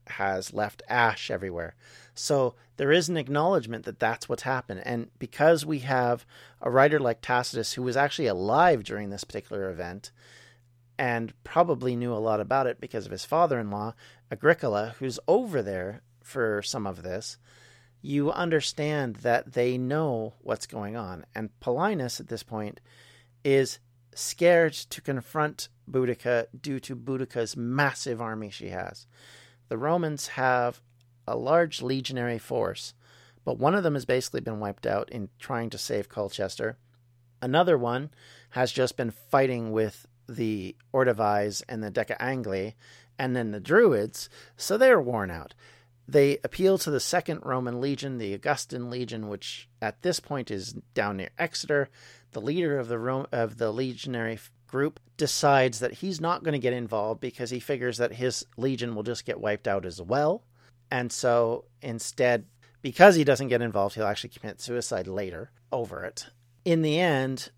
has 0.09 0.53
left 0.53 0.83
ash 0.89 1.31
everywhere. 1.31 1.75
So 2.15 2.55
there 2.77 2.93
is 2.93 3.09
an 3.09 3.17
acknowledgement 3.17 3.85
that 3.85 4.01
that's 4.01 4.29
what's 4.29 4.43
happened. 4.43 4.83
And 4.85 5.11
because 5.19 5.65
we 5.65 5.81
have 5.81 6.27
a 6.61 6.71
writer 6.71 6.99
like 6.99 7.21
Tacitus 7.21 7.75
who 7.75 7.83
was 7.83 7.97
actually 7.97 8.27
alive 8.27 8.83
during 8.85 9.11
this 9.11 9.25
particular 9.25 9.71
event, 9.71 10.11
and 11.03 11.33
probably 11.43 11.97
knew 11.97 12.15
a 12.15 12.23
lot 12.23 12.39
about 12.39 12.69
it 12.69 12.81
because 12.81 13.07
of 13.07 13.11
his 13.11 13.25
father 13.25 13.59
in 13.59 13.73
law, 13.73 13.93
Agricola, 14.31 14.95
who's 15.01 15.19
over 15.27 15.61
there 15.61 16.01
for 16.23 16.63
some 16.63 16.87
of 16.87 17.03
this, 17.03 17.39
you 18.01 18.31
understand 18.31 19.17
that 19.17 19.55
they 19.55 19.77
know 19.77 20.35
what's 20.43 20.65
going 20.65 20.95
on. 20.95 21.27
And 21.35 21.51
Paulinus 21.61 22.21
at 22.21 22.29
this 22.29 22.45
point 22.45 22.79
is 23.43 23.81
scared 24.15 24.75
to 24.75 25.01
confront 25.01 25.69
Boudica 25.91 26.47
due 26.61 26.79
to 26.79 26.95
Boudica's 26.95 27.57
massive 27.57 28.21
army 28.21 28.51
she 28.51 28.69
has. 28.69 29.09
The 29.71 29.79
Romans 29.79 30.29
have 30.29 30.81
a 31.27 31.35
large 31.35 31.83
legionary 31.83 32.39
force, 32.39 32.95
but 33.45 33.59
one 33.59 33.75
of 33.75 33.83
them 33.83 33.95
has 33.95 34.05
basically 34.05 34.41
been 34.41 34.61
wiped 34.61 34.87
out 34.87 35.11
in 35.11 35.31
trying 35.41 35.69
to 35.71 35.79
save 35.79 36.09
Colchester. 36.09 36.79
Another 37.41 37.77
one 37.77 38.11
has 38.51 38.71
just 38.71 38.97
been 38.97 39.11
fighting 39.11 39.73
with 39.73 40.07
the 40.29 40.77
Ordovices 40.95 41.63
and 41.69 41.83
the 41.83 41.91
Deceangli, 41.91 42.75
and 43.19 43.37
then 43.37 43.51
the 43.51 43.61
Druids, 43.61 44.29
so 44.57 44.77
they 44.77 44.91
are 44.91 45.01
worn 45.01 45.31
out. 45.31 45.55
They 46.09 46.39
appeal 46.43 46.79
to 46.79 46.91
the 46.91 47.01
Second 47.01 47.41
Roman 47.45 47.81
Legion, 47.81 48.19
the 48.19 48.35
Augustan 48.35 48.91
Legion, 48.91 49.29
which 49.29 49.69
at 49.81 50.03
this 50.03 50.21
point 50.21 50.51
is 50.51 50.73
down 50.95 51.19
near 51.19 51.31
Exeter. 51.39 51.89
The 52.33 52.41
leader 52.41 52.79
of 52.79 52.89
the 52.89 52.99
Ro- 52.99 53.29
of 53.31 53.59
the 53.59 53.71
legionary 53.71 54.39
group 54.67 54.99
decides 55.17 55.79
that 55.79 55.95
he's 55.95 56.21
not 56.21 56.43
going 56.43 56.53
to 56.53 56.59
get 56.59 56.73
involved 56.73 57.21
because 57.21 57.51
he 57.51 57.61
figures 57.61 57.99
that 57.99 58.15
his 58.15 58.45
legion 58.57 58.95
will 58.95 59.03
just 59.03 59.25
get 59.25 59.41
wiped 59.41 59.69
out 59.69 59.85
as 59.85 60.01
well. 60.01 60.43
And 60.91 61.13
so 61.13 61.67
instead, 61.81 62.47
because 62.81 63.15
he 63.15 63.25
doesn't 63.25 63.49
get 63.49 63.63
involved, 63.63 63.95
he'll 63.95 64.07
actually 64.07 64.31
commit 64.31 64.61
suicide 64.61 65.07
later 65.07 65.51
over 65.71 66.05
it. 66.05 66.27
In 66.65 66.83
the 66.83 66.99
end, 66.99 67.51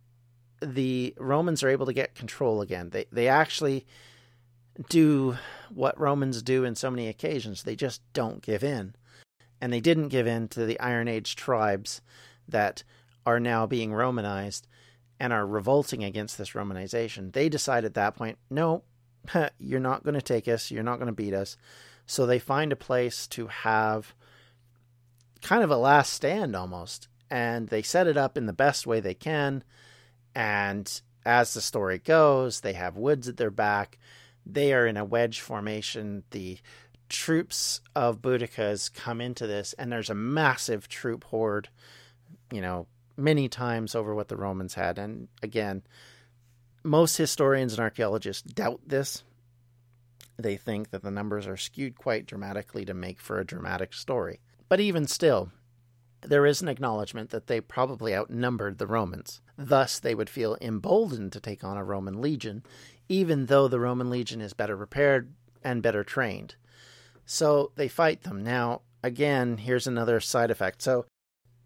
the 0.65 1.15
Romans 1.19 1.63
are 1.63 1.69
able 1.69 1.87
to 1.87 1.93
get 1.93 2.15
control 2.15 2.61
again. 2.61 2.91
They 2.91 3.07
they 3.13 3.29
actually 3.29 3.87
do 4.89 5.37
what 5.73 5.99
Romans 5.99 6.43
do 6.43 6.65
in 6.65 6.75
so 6.75 6.91
many 6.91 7.09
occasions. 7.09 7.63
They 7.63 7.77
just 7.77 8.03
don't 8.13 8.43
give 8.43 8.65
in. 8.65 8.95
And 9.61 9.73
they 9.73 9.81
didn't 9.81 10.09
give 10.09 10.27
in 10.27 10.49
to 10.49 10.67
the 10.67 10.79
Iron 10.81 11.09
Age 11.09 11.37
tribes 11.37 12.01
that 12.49 12.83
are 13.25 13.41
now 13.41 13.67
being 13.67 13.93
Romanized 13.93 14.67
and 15.21 15.33
are 15.33 15.47
revolting 15.47 16.03
against 16.03 16.37
this 16.37 16.51
Romanization. 16.51 17.33
They 17.33 17.49
decide 17.49 17.85
at 17.85 17.95
that 17.95 18.17
point, 18.17 18.39
no, 18.51 18.83
you're 19.59 19.81
not 19.81 20.03
going 20.03 20.15
to 20.15 20.23
take 20.23 20.49
us. 20.49 20.71
You're 20.71 20.83
not 20.83 20.97
going 20.97 21.07
to 21.07 21.13
beat 21.13 21.35
us. 21.35 21.57
So 22.07 22.27
they 22.27 22.39
find 22.39 22.73
a 22.73 22.77
place 22.77 23.27
to 23.29 23.47
have 23.47 24.15
kind 25.41 25.63
of 25.63 25.71
a 25.71 25.77
last 25.77 26.13
stand 26.13 26.55
almost. 26.55 27.09
And 27.31 27.69
they 27.69 27.83
set 27.83 28.07
it 28.07 28.17
up 28.17 28.37
in 28.37 28.47
the 28.47 28.53
best 28.53 28.87
way 28.87 29.01
they 29.01 29.15
can. 29.15 29.65
And 30.35 31.01
as 31.25 31.55
the 31.55 31.61
story 31.61 31.99
goes, 31.99 32.61
they 32.61 32.75
have 32.75 32.97
woods 32.97 33.29
at 33.29 33.37
their 33.37 33.51
back. 33.51 33.99
They 34.45 34.73
are 34.73 34.87
in 34.87 34.97
a 34.97 35.05
wedge 35.05 35.41
formation. 35.41 36.25
The 36.31 36.59
troops 37.09 37.81
of 37.95 38.21
Boudicca's 38.21 38.89
come 38.89 39.21
into 39.21 39.47
this, 39.47 39.73
and 39.75 39.91
there's 39.91 40.11
a 40.11 40.15
massive 40.15 40.89
troop 40.89 41.25
horde, 41.25 41.69
you 42.51 42.61
know, 42.61 42.87
many 43.17 43.49
times 43.49 43.95
over 43.95 44.15
what 44.15 44.29
the 44.29 44.37
Romans 44.37 44.75
had. 44.75 44.99
And 44.99 45.29
again, 45.43 45.83
most 46.83 47.17
historians 47.17 47.73
and 47.73 47.81
archaeologists 47.81 48.43
doubt 48.43 48.81
this. 48.87 49.23
They 50.37 50.57
think 50.57 50.91
that 50.91 51.03
the 51.03 51.11
numbers 51.11 51.47
are 51.47 51.57
skewed 51.57 51.97
quite 51.97 52.27
dramatically 52.27 52.85
to 52.85 52.95
make 52.95 53.21
for 53.21 53.39
a 53.39 53.47
dramatic 53.47 53.95
story. 53.95 54.41
But 54.69 54.81
even 54.81 55.07
still, 55.07 55.53
there 56.25 56.47
is 56.47 56.63
an 56.63 56.69
acknowledgement 56.69 57.31
that 57.31 57.47
they 57.47 57.61
probably 57.61 58.15
outnumbered 58.15 58.79
the 58.79 58.87
Romans. 58.87 59.41
Thus, 59.57 59.99
they 59.99 60.15
would 60.15 60.31
feel 60.31 60.57
emboldened 60.61 61.33
to 61.33 61.41
take 61.41 61.63
on 61.63 61.77
a 61.77 61.85
Roman 61.85 62.21
legion, 62.21 62.65
even 63.09 63.47
though 63.47 63.69
the 63.69 63.81
Roman 63.81 64.11
legion 64.11 64.41
is 64.41 64.53
better 64.53 64.77
prepared 64.77 65.33
and 65.63 65.83
better 65.83 66.05
trained. 66.05 66.57
So 67.27 67.73
they 67.77 67.89
fight 67.89 68.23
them. 68.23 68.43
Now, 68.43 68.83
again, 69.03 69.59
here's 69.59 69.87
another 69.87 70.21
side 70.21 70.51
effect. 70.51 70.83
So, 70.83 71.07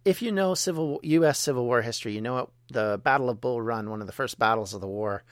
if 0.05 0.23
you 0.23 0.33
know 0.33 0.55
civil 0.55 1.01
U.S. 1.03 1.39
Civil 1.39 1.65
War 1.65 1.83
history, 1.83 2.15
you 2.15 2.21
know 2.21 2.51
the 2.71 3.01
Battle 3.03 3.29
of 3.29 3.41
Bull 3.41 3.61
Run, 3.61 3.91
one 3.91 4.01
of 4.01 4.07
the 4.07 4.13
first 4.13 4.39
battles 4.39 4.73
of 4.75 4.81
the 4.81 4.87
war. 4.87 5.25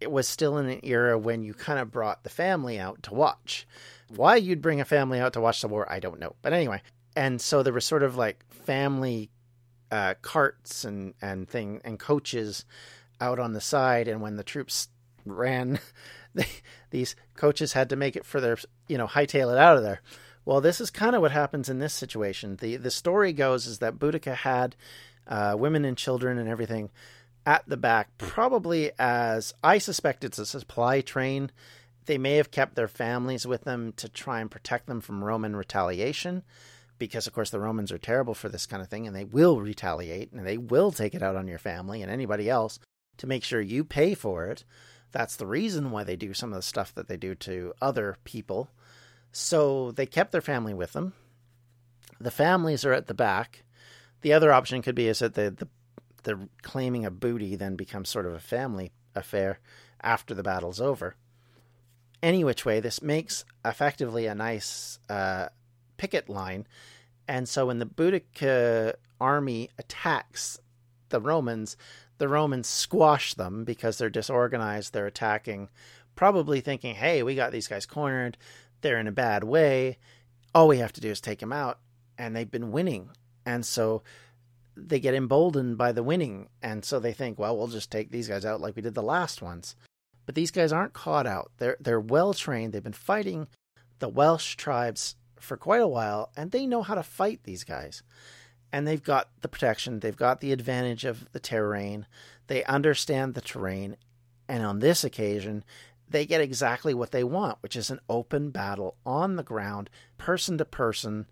It 0.00 0.10
was 0.10 0.28
still 0.28 0.58
in 0.58 0.68
an 0.68 0.80
era 0.82 1.18
when 1.18 1.42
you 1.42 1.54
kind 1.54 1.78
of 1.78 1.90
brought 1.90 2.22
the 2.22 2.30
family 2.30 2.78
out 2.78 3.02
to 3.04 3.14
watch. 3.14 3.66
Why 4.08 4.36
you'd 4.36 4.62
bring 4.62 4.80
a 4.80 4.84
family 4.84 5.20
out 5.20 5.32
to 5.34 5.40
watch 5.40 5.60
the 5.60 5.68
war, 5.68 5.90
I 5.90 6.00
don't 6.00 6.20
know. 6.20 6.36
But 6.40 6.52
anyway, 6.52 6.82
and 7.16 7.40
so 7.40 7.62
there 7.62 7.72
was 7.72 7.84
sort 7.84 8.04
of 8.04 8.16
like 8.16 8.44
family 8.68 9.30
uh, 9.90 10.12
carts 10.20 10.84
and 10.84 11.14
and 11.22 11.48
thing 11.48 11.80
and 11.86 11.98
coaches 11.98 12.66
out 13.18 13.38
on 13.38 13.54
the 13.54 13.62
side, 13.62 14.08
and 14.08 14.20
when 14.20 14.36
the 14.36 14.44
troops 14.44 14.88
ran 15.24 15.78
they, 16.34 16.46
these 16.90 17.16
coaches 17.34 17.72
had 17.72 17.88
to 17.88 17.96
make 17.96 18.14
it 18.14 18.26
for 18.26 18.40
their, 18.42 18.58
you 18.86 18.98
know, 18.98 19.06
hightail 19.06 19.50
it 19.50 19.58
out 19.58 19.78
of 19.78 19.82
there. 19.82 20.02
Well, 20.44 20.60
this 20.60 20.82
is 20.82 20.90
kind 20.90 21.16
of 21.16 21.22
what 21.22 21.32
happens 21.32 21.70
in 21.70 21.78
this 21.78 21.94
situation. 21.94 22.56
the 22.56 22.76
The 22.76 22.90
story 22.90 23.32
goes 23.32 23.66
is 23.66 23.78
that 23.78 23.98
Boudica 23.98 24.34
had 24.34 24.76
uh, 25.26 25.56
women 25.58 25.86
and 25.86 25.96
children 25.96 26.38
and 26.38 26.48
everything 26.48 26.90
at 27.46 27.66
the 27.66 27.78
back, 27.78 28.18
probably 28.18 28.90
as 28.98 29.54
I 29.64 29.78
suspect 29.78 30.24
it's 30.24 30.38
a 30.38 30.44
supply 30.44 31.00
train. 31.00 31.50
They 32.04 32.18
may 32.18 32.36
have 32.36 32.50
kept 32.50 32.74
their 32.74 32.88
families 32.88 33.46
with 33.46 33.64
them 33.64 33.92
to 33.96 34.08
try 34.10 34.40
and 34.40 34.50
protect 34.50 34.86
them 34.86 35.00
from 35.00 35.24
Roman 35.24 35.56
retaliation, 35.56 36.42
because 36.98 37.26
of 37.26 37.32
course 37.32 37.50
the 37.50 37.60
Romans 37.60 37.92
are 37.92 37.98
terrible 37.98 38.34
for 38.34 38.48
this 38.48 38.66
kind 38.66 38.82
of 38.82 38.88
thing, 38.88 39.06
and 39.06 39.14
they 39.14 39.24
will 39.24 39.60
retaliate 39.60 40.32
and 40.32 40.46
they 40.46 40.58
will 40.58 40.92
take 40.92 41.14
it 41.14 41.22
out 41.22 41.36
on 41.36 41.48
your 41.48 41.58
family 41.58 42.02
and 42.02 42.10
anybody 42.10 42.48
else 42.50 42.78
to 43.18 43.26
make 43.26 43.44
sure 43.44 43.60
you 43.60 43.84
pay 43.84 44.14
for 44.14 44.46
it. 44.46 44.64
That's 45.10 45.36
the 45.36 45.46
reason 45.46 45.90
why 45.90 46.04
they 46.04 46.16
do 46.16 46.34
some 46.34 46.52
of 46.52 46.56
the 46.56 46.62
stuff 46.62 46.94
that 46.94 47.08
they 47.08 47.16
do 47.16 47.34
to 47.36 47.72
other 47.80 48.16
people. 48.24 48.70
So 49.32 49.92
they 49.92 50.06
kept 50.06 50.32
their 50.32 50.40
family 50.40 50.74
with 50.74 50.92
them. 50.92 51.14
The 52.20 52.30
families 52.30 52.84
are 52.84 52.92
at 52.92 53.06
the 53.06 53.14
back. 53.14 53.64
The 54.20 54.32
other 54.32 54.52
option 54.52 54.82
could 54.82 54.94
be 54.94 55.08
is 55.08 55.20
that 55.20 55.34
the, 55.34 55.50
the 55.50 55.68
the 56.24 56.48
claiming 56.62 57.06
a 57.06 57.10
booty 57.10 57.56
then 57.56 57.76
becomes 57.76 58.08
sort 58.08 58.26
of 58.26 58.34
a 58.34 58.40
family 58.40 58.92
affair 59.14 59.60
after 60.02 60.34
the 60.34 60.42
battle's 60.42 60.80
over. 60.80 61.16
Any 62.22 62.42
which 62.42 62.64
way, 62.64 62.80
this 62.80 63.00
makes 63.00 63.44
effectively 63.64 64.26
a 64.26 64.34
nice 64.34 64.98
uh, 65.08 65.48
picket 65.98 66.28
line. 66.28 66.66
And 67.28 67.46
so 67.46 67.66
when 67.66 67.78
the 67.78 67.86
Boudicca 67.86 68.94
army 69.20 69.68
attacks 69.78 70.58
the 71.10 71.20
Romans, 71.20 71.76
the 72.16 72.28
Romans 72.28 72.66
squash 72.66 73.34
them 73.34 73.64
because 73.64 73.98
they're 73.98 74.08
disorganized. 74.08 74.94
They're 74.94 75.06
attacking, 75.06 75.68
probably 76.16 76.60
thinking, 76.60 76.94
hey, 76.94 77.22
we 77.22 77.34
got 77.34 77.52
these 77.52 77.68
guys 77.68 77.84
cornered. 77.84 78.38
They're 78.80 78.98
in 78.98 79.06
a 79.06 79.12
bad 79.12 79.44
way. 79.44 79.98
All 80.54 80.68
we 80.68 80.78
have 80.78 80.94
to 80.94 81.00
do 81.02 81.10
is 81.10 81.20
take 81.20 81.40
them 81.40 81.52
out. 81.52 81.78
And 82.16 82.34
they've 82.34 82.50
been 82.50 82.72
winning. 82.72 83.10
And 83.44 83.66
so 83.66 84.02
they 84.86 85.00
get 85.00 85.14
emboldened 85.14 85.76
by 85.76 85.92
the 85.92 86.02
winning, 86.02 86.48
and 86.62 86.84
so 86.84 87.00
they 87.00 87.12
think, 87.12 87.38
well, 87.38 87.56
we'll 87.56 87.66
just 87.66 87.90
take 87.90 88.10
these 88.10 88.28
guys 88.28 88.44
out 88.44 88.60
like 88.60 88.76
we 88.76 88.82
did 88.82 88.94
the 88.94 89.02
last 89.02 89.42
ones. 89.42 89.74
But 90.26 90.34
these 90.34 90.50
guys 90.50 90.72
aren't 90.72 90.92
caught 90.92 91.26
out. 91.26 91.50
They're 91.58 91.76
they're 91.80 92.00
well 92.00 92.34
trained. 92.34 92.72
They've 92.72 92.82
been 92.82 92.92
fighting 92.92 93.48
the 93.98 94.08
Welsh 94.08 94.56
tribes 94.56 95.16
for 95.40 95.56
quite 95.56 95.82
a 95.82 95.88
while, 95.88 96.30
and 96.36 96.50
they 96.50 96.66
know 96.66 96.82
how 96.82 96.94
to 96.94 97.02
fight 97.02 97.40
these 97.44 97.64
guys. 97.64 98.02
And 98.72 98.86
they've 98.86 99.02
got 99.02 99.30
the 99.40 99.48
protection. 99.48 100.00
They've 100.00 100.16
got 100.16 100.40
the 100.40 100.52
advantage 100.52 101.04
of 101.04 101.30
the 101.32 101.40
terrain. 101.40 102.06
They 102.48 102.64
understand 102.64 103.34
the 103.34 103.40
terrain, 103.40 103.96
and 104.48 104.64
on 104.64 104.78
this 104.78 105.04
occasion, 105.04 105.64
they 106.10 106.26
get 106.26 106.40
exactly 106.40 106.94
what 106.94 107.10
they 107.10 107.24
want, 107.24 107.58
which 107.60 107.76
is 107.76 107.90
an 107.90 108.00
open 108.08 108.50
battle 108.50 108.96
on 109.04 109.36
the 109.36 109.42
ground, 109.42 109.90
person 110.16 110.58
to 110.58 110.64
person 110.64 111.26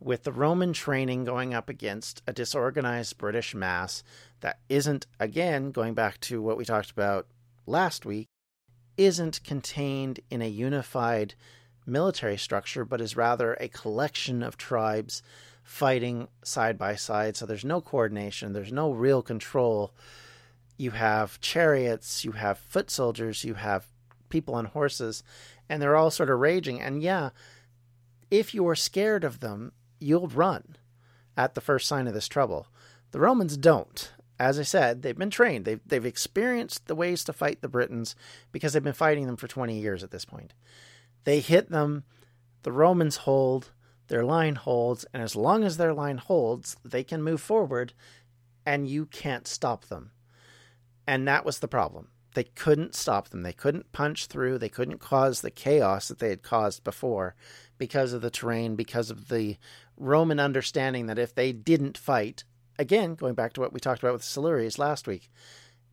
with 0.00 0.24
the 0.24 0.32
Roman 0.32 0.72
training 0.72 1.24
going 1.24 1.54
up 1.54 1.68
against 1.68 2.22
a 2.26 2.32
disorganized 2.32 3.16
British 3.16 3.54
mass 3.54 4.02
that 4.40 4.58
isn't, 4.68 5.06
again, 5.18 5.70
going 5.70 5.94
back 5.94 6.20
to 6.20 6.42
what 6.42 6.56
we 6.56 6.64
talked 6.64 6.90
about 6.90 7.26
last 7.66 8.04
week, 8.04 8.26
isn't 8.96 9.42
contained 9.44 10.20
in 10.30 10.42
a 10.42 10.48
unified 10.48 11.34
military 11.86 12.36
structure, 12.36 12.84
but 12.84 13.00
is 13.00 13.16
rather 13.16 13.54
a 13.54 13.68
collection 13.68 14.42
of 14.42 14.56
tribes 14.56 15.22
fighting 15.62 16.28
side 16.42 16.78
by 16.78 16.94
side. 16.94 17.36
So 17.36 17.46
there's 17.46 17.64
no 17.64 17.80
coordination, 17.80 18.52
there's 18.52 18.72
no 18.72 18.92
real 18.92 19.22
control. 19.22 19.92
You 20.78 20.92
have 20.92 21.40
chariots, 21.40 22.24
you 22.24 22.32
have 22.32 22.58
foot 22.58 22.90
soldiers, 22.90 23.44
you 23.44 23.54
have 23.54 23.86
people 24.28 24.54
on 24.54 24.66
horses, 24.66 25.22
and 25.68 25.80
they're 25.80 25.96
all 25.96 26.10
sort 26.10 26.30
of 26.30 26.38
raging. 26.38 26.80
And 26.80 27.02
yeah, 27.02 27.30
if 28.30 28.54
you're 28.54 28.74
scared 28.74 29.24
of 29.24 29.40
them, 29.40 29.72
you'll 29.98 30.28
run 30.28 30.76
at 31.36 31.54
the 31.54 31.60
first 31.60 31.88
sign 31.88 32.06
of 32.06 32.14
this 32.14 32.28
trouble. 32.28 32.68
The 33.12 33.20
Romans 33.20 33.56
don't. 33.56 34.12
As 34.38 34.58
I 34.58 34.64
said, 34.64 35.02
they've 35.02 35.16
been 35.16 35.30
trained. 35.30 35.64
They've, 35.64 35.80
they've 35.86 36.04
experienced 36.04 36.86
the 36.86 36.94
ways 36.94 37.24
to 37.24 37.32
fight 37.32 37.62
the 37.62 37.68
Britons 37.68 38.14
because 38.52 38.72
they've 38.72 38.82
been 38.82 38.92
fighting 38.92 39.26
them 39.26 39.36
for 39.36 39.48
20 39.48 39.78
years 39.78 40.04
at 40.04 40.10
this 40.10 40.26
point. 40.26 40.52
They 41.26 41.40
hit 41.40 41.70
them, 41.70 42.04
the 42.62 42.70
Romans 42.70 43.16
hold, 43.16 43.72
their 44.06 44.24
line 44.24 44.54
holds, 44.54 45.04
and 45.12 45.20
as 45.20 45.34
long 45.34 45.64
as 45.64 45.76
their 45.76 45.92
line 45.92 46.18
holds, 46.18 46.76
they 46.84 47.02
can 47.02 47.20
move 47.20 47.40
forward 47.40 47.94
and 48.64 48.88
you 48.88 49.06
can't 49.06 49.48
stop 49.48 49.86
them. 49.86 50.12
And 51.04 51.26
that 51.26 51.44
was 51.44 51.58
the 51.58 51.66
problem. 51.66 52.10
They 52.34 52.44
couldn't 52.44 52.94
stop 52.94 53.30
them. 53.30 53.42
They 53.42 53.52
couldn't 53.52 53.90
punch 53.90 54.26
through. 54.26 54.58
They 54.58 54.68
couldn't 54.68 55.00
cause 55.00 55.40
the 55.40 55.50
chaos 55.50 56.06
that 56.06 56.20
they 56.20 56.28
had 56.28 56.44
caused 56.44 56.84
before 56.84 57.34
because 57.76 58.12
of 58.12 58.22
the 58.22 58.30
terrain, 58.30 58.76
because 58.76 59.10
of 59.10 59.26
the 59.28 59.56
Roman 59.96 60.38
understanding 60.38 61.06
that 61.06 61.18
if 61.18 61.34
they 61.34 61.50
didn't 61.50 61.98
fight, 61.98 62.44
again, 62.78 63.16
going 63.16 63.34
back 63.34 63.52
to 63.54 63.60
what 63.60 63.72
we 63.72 63.80
talked 63.80 64.00
about 64.00 64.12
with 64.12 64.22
Silures 64.22 64.78
last 64.78 65.08
week, 65.08 65.28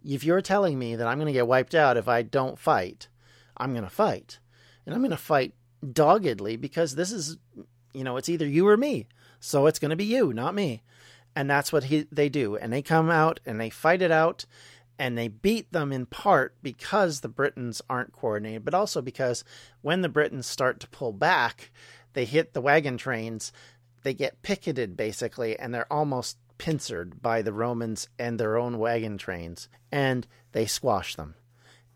if 0.05 0.23
you're 0.23 0.41
telling 0.41 0.77
me 0.77 0.95
that 0.95 1.07
I'm 1.07 1.17
going 1.17 1.25
to 1.25 1.33
get 1.33 1.47
wiped 1.47 1.73
out 1.73 1.97
if 1.97 2.07
I 2.07 2.21
don't 2.21 2.59
fight, 2.59 3.07
I'm 3.57 3.71
going 3.71 3.83
to 3.83 3.89
fight. 3.89 4.37
And 4.85 4.93
I'm 4.93 5.01
going 5.01 5.11
to 5.11 5.17
fight 5.17 5.53
doggedly 5.91 6.57
because 6.57 6.95
this 6.95 7.11
is, 7.11 7.37
you 7.93 8.03
know, 8.03 8.17
it's 8.17 8.29
either 8.29 8.47
you 8.47 8.67
or 8.67 8.77
me. 8.77 9.07
So 9.39 9.67
it's 9.67 9.79
going 9.79 9.89
to 9.89 9.95
be 9.95 10.05
you, 10.05 10.33
not 10.33 10.55
me. 10.55 10.83
And 11.35 11.49
that's 11.49 11.73
what 11.73 11.85
he, 11.85 12.07
they 12.11 12.29
do. 12.29 12.55
And 12.55 12.71
they 12.71 12.81
come 12.81 13.09
out 13.09 13.39
and 13.45 13.59
they 13.59 13.69
fight 13.69 14.01
it 14.01 14.11
out 14.11 14.45
and 14.99 15.17
they 15.17 15.27
beat 15.27 15.71
them 15.71 15.91
in 15.91 16.05
part 16.05 16.55
because 16.61 17.19
the 17.21 17.27
Britons 17.27 17.81
aren't 17.89 18.13
coordinated, 18.13 18.63
but 18.63 18.73
also 18.73 19.01
because 19.01 19.43
when 19.81 20.01
the 20.01 20.09
Britons 20.09 20.45
start 20.45 20.79
to 20.81 20.87
pull 20.89 21.11
back, 21.11 21.71
they 22.13 22.25
hit 22.25 22.53
the 22.53 22.61
wagon 22.61 22.97
trains, 22.97 23.51
they 24.03 24.13
get 24.13 24.43
picketed 24.43 24.95
basically, 24.95 25.57
and 25.57 25.73
they're 25.73 25.91
almost 25.91 26.37
pincered 26.57 27.21
by 27.21 27.41
the 27.41 27.53
Romans 27.53 28.07
and 28.19 28.39
their 28.39 28.57
own 28.57 28.77
wagon 28.77 29.17
trains, 29.17 29.67
and 29.91 30.27
they 30.51 30.65
squash 30.65 31.15
them. 31.15 31.35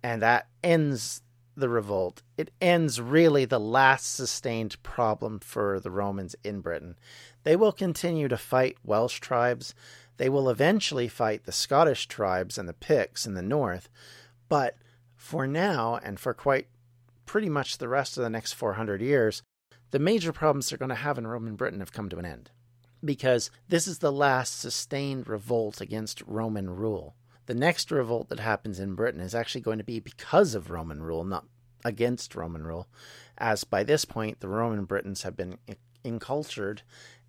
And 0.02 0.22
that 0.22 0.48
ends 0.64 1.22
the 1.58 1.70
revolt. 1.70 2.22
It 2.38 2.52
ends 2.62 3.02
really 3.02 3.46
the 3.46 3.60
last 3.60 4.16
sustained 4.16 4.82
problem 4.84 5.40
for 5.40 5.80
the 5.80 5.92
Romans 5.92 6.36
in 6.44 6.62
Britain. 6.62 6.98
They 7.44 7.56
will 7.56 7.72
continue 7.72 8.28
to 8.28 8.38
fight 8.38 8.78
Welsh 8.84 9.20
tribes 9.20 9.74
they 10.18 10.30
will 10.30 10.50
eventually 10.50 11.08
fight 11.08 11.46
the 11.46 11.52
Scottish 11.52 12.08
tribes 12.08 12.58
and 12.58 12.68
the 12.68 12.74
Picts 12.74 13.26
in 13.26 13.36
the 13.36 13.42
north, 13.42 13.90
but 14.50 14.76
for 15.16 15.48
now 15.48 16.00
and 16.04 16.20
for 16.20 16.34
quite 16.34 16.68
pretty 17.26 17.50
much 17.50 17.78
the 17.78 17.88
rest 17.88 18.18
of 18.18 18.24
the 18.24 18.30
next 18.30 18.54
400 18.54 19.02
years, 19.02 19.44
the 19.92 20.00
major 20.00 20.34
problems 20.34 20.70
they're 20.70 20.78
going 20.78 20.90
to 20.90 20.96
have 20.96 21.18
in 21.18 21.28
Roman 21.28 21.56
Britain 21.56 21.80
have 21.80 21.94
come 21.94 22.10
to 22.10 22.18
an 22.18 22.26
end. 22.26 22.52
Because 23.04 23.52
this 23.70 23.88
is 23.88 24.00
the 24.00 24.12
last 24.12 24.60
sustained 24.60 25.28
revolt 25.28 25.82
against 25.82 26.24
Roman 26.26 26.70
rule. 26.70 27.16
The 27.48 27.56
next 27.56 27.92
revolt 27.92 28.30
that 28.30 28.40
happens 28.40 28.80
in 28.80 28.96
Britain 28.96 29.22
is 29.22 29.34
actually 29.34 29.62
going 29.62 29.80
to 29.80 29.84
be 29.84 30.00
because 30.00 30.54
of 30.54 30.70
Roman 30.70 31.02
rule, 31.02 31.24
not 31.24 31.46
against 31.84 32.36
Roman 32.36 32.64
rule, 32.64 32.88
as 33.38 33.64
by 33.64 33.84
this 33.84 34.06
point 34.06 34.40
the 34.40 34.50
Roman 34.50 34.86
Britons 34.86 35.24
have 35.24 35.36
been 35.36 35.58
encultured 36.04 36.82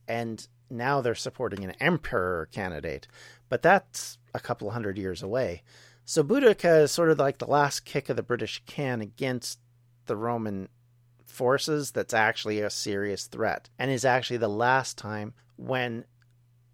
and 0.06 0.46
now 0.70 1.00
they're 1.00 1.14
supporting 1.14 1.64
an 1.64 1.72
emperor 1.80 2.48
candidate, 2.52 3.06
but 3.48 3.62
that's 3.62 4.18
a 4.34 4.40
couple 4.40 4.70
hundred 4.70 4.98
years 4.98 5.22
away. 5.22 5.62
So 6.04 6.22
Boudicca 6.22 6.82
is 6.82 6.90
sort 6.90 7.10
of 7.10 7.18
like 7.18 7.38
the 7.38 7.46
last 7.46 7.84
kick 7.84 8.08
of 8.08 8.16
the 8.16 8.22
British 8.22 8.62
can 8.66 9.00
against 9.00 9.60
the 10.06 10.16
Roman 10.16 10.68
forces 11.26 11.90
that's 11.92 12.14
actually 12.14 12.60
a 12.60 12.70
serious 12.70 13.26
threat, 13.26 13.68
and 13.78 13.90
is 13.90 14.04
actually 14.04 14.38
the 14.38 14.48
last 14.48 14.98
time 14.98 15.34
when 15.56 16.04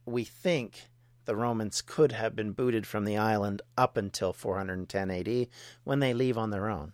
we 0.06 0.24
think 0.24 0.88
the 1.24 1.36
Romans 1.36 1.82
could 1.82 2.12
have 2.12 2.36
been 2.36 2.52
booted 2.52 2.86
from 2.86 3.04
the 3.04 3.16
island 3.16 3.62
up 3.76 3.96
until 3.96 4.32
410 4.32 5.10
AD 5.10 5.48
when 5.84 6.00
they 6.00 6.14
leave 6.14 6.38
on 6.38 6.50
their 6.50 6.68
own. 6.68 6.92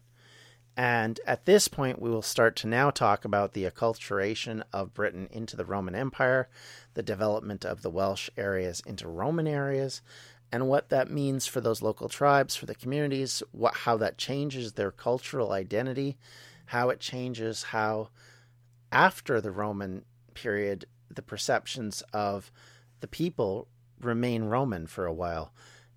And 0.77 1.21
at 1.27 1.45
this 1.45 1.69
point, 1.69 2.01
we 2.01 2.11
will 2.11 2.23
start 2.23 2.57
to 2.57 2.67
now 2.67 2.91
talk 2.91 3.25
about 3.25 3.53
the 3.53 3.65
acculturation 3.65 4.63
of 4.73 4.95
Britain 4.95 5.29
into 5.31 5.57
the 5.57 5.65
Roman 5.65 5.95
Empire, 5.95 6.49
the 6.95 7.03
development 7.03 7.65
of 7.65 7.83
the 7.83 7.91
Welsh 7.91 8.31
areas 8.37 8.81
into 8.87 9.09
Roman 9.09 9.47
areas, 9.47 10.01
and 10.53 10.69
what 10.69 10.89
that 10.89 11.11
means 11.11 11.47
for 11.47 11.61
those 11.61 11.83
local 11.83 12.09
tribes, 12.09 12.57
for 12.57 12.67
the 12.67 12.75
communities, 12.75 13.43
what, 13.53 13.75
how 13.75 13.97
that 13.99 14.19
changes 14.19 14.73
their 14.73 14.91
cultural 14.91 15.53
identity, 15.53 16.17
how 16.67 16.89
it 16.89 17.01
changes 17.01 17.65
how, 17.65 18.09
after 18.91 19.41
the 19.41 19.51
Roman 19.51 20.05
period, 20.35 20.87
the 21.11 21.23
perceptions 21.23 22.03
of 22.13 22.51
the 23.01 23.09
people 23.09 23.69
remain 24.01 24.45
Roman 24.45 24.87
for 24.87 25.07
a 25.07 25.13
while. 25.13 25.53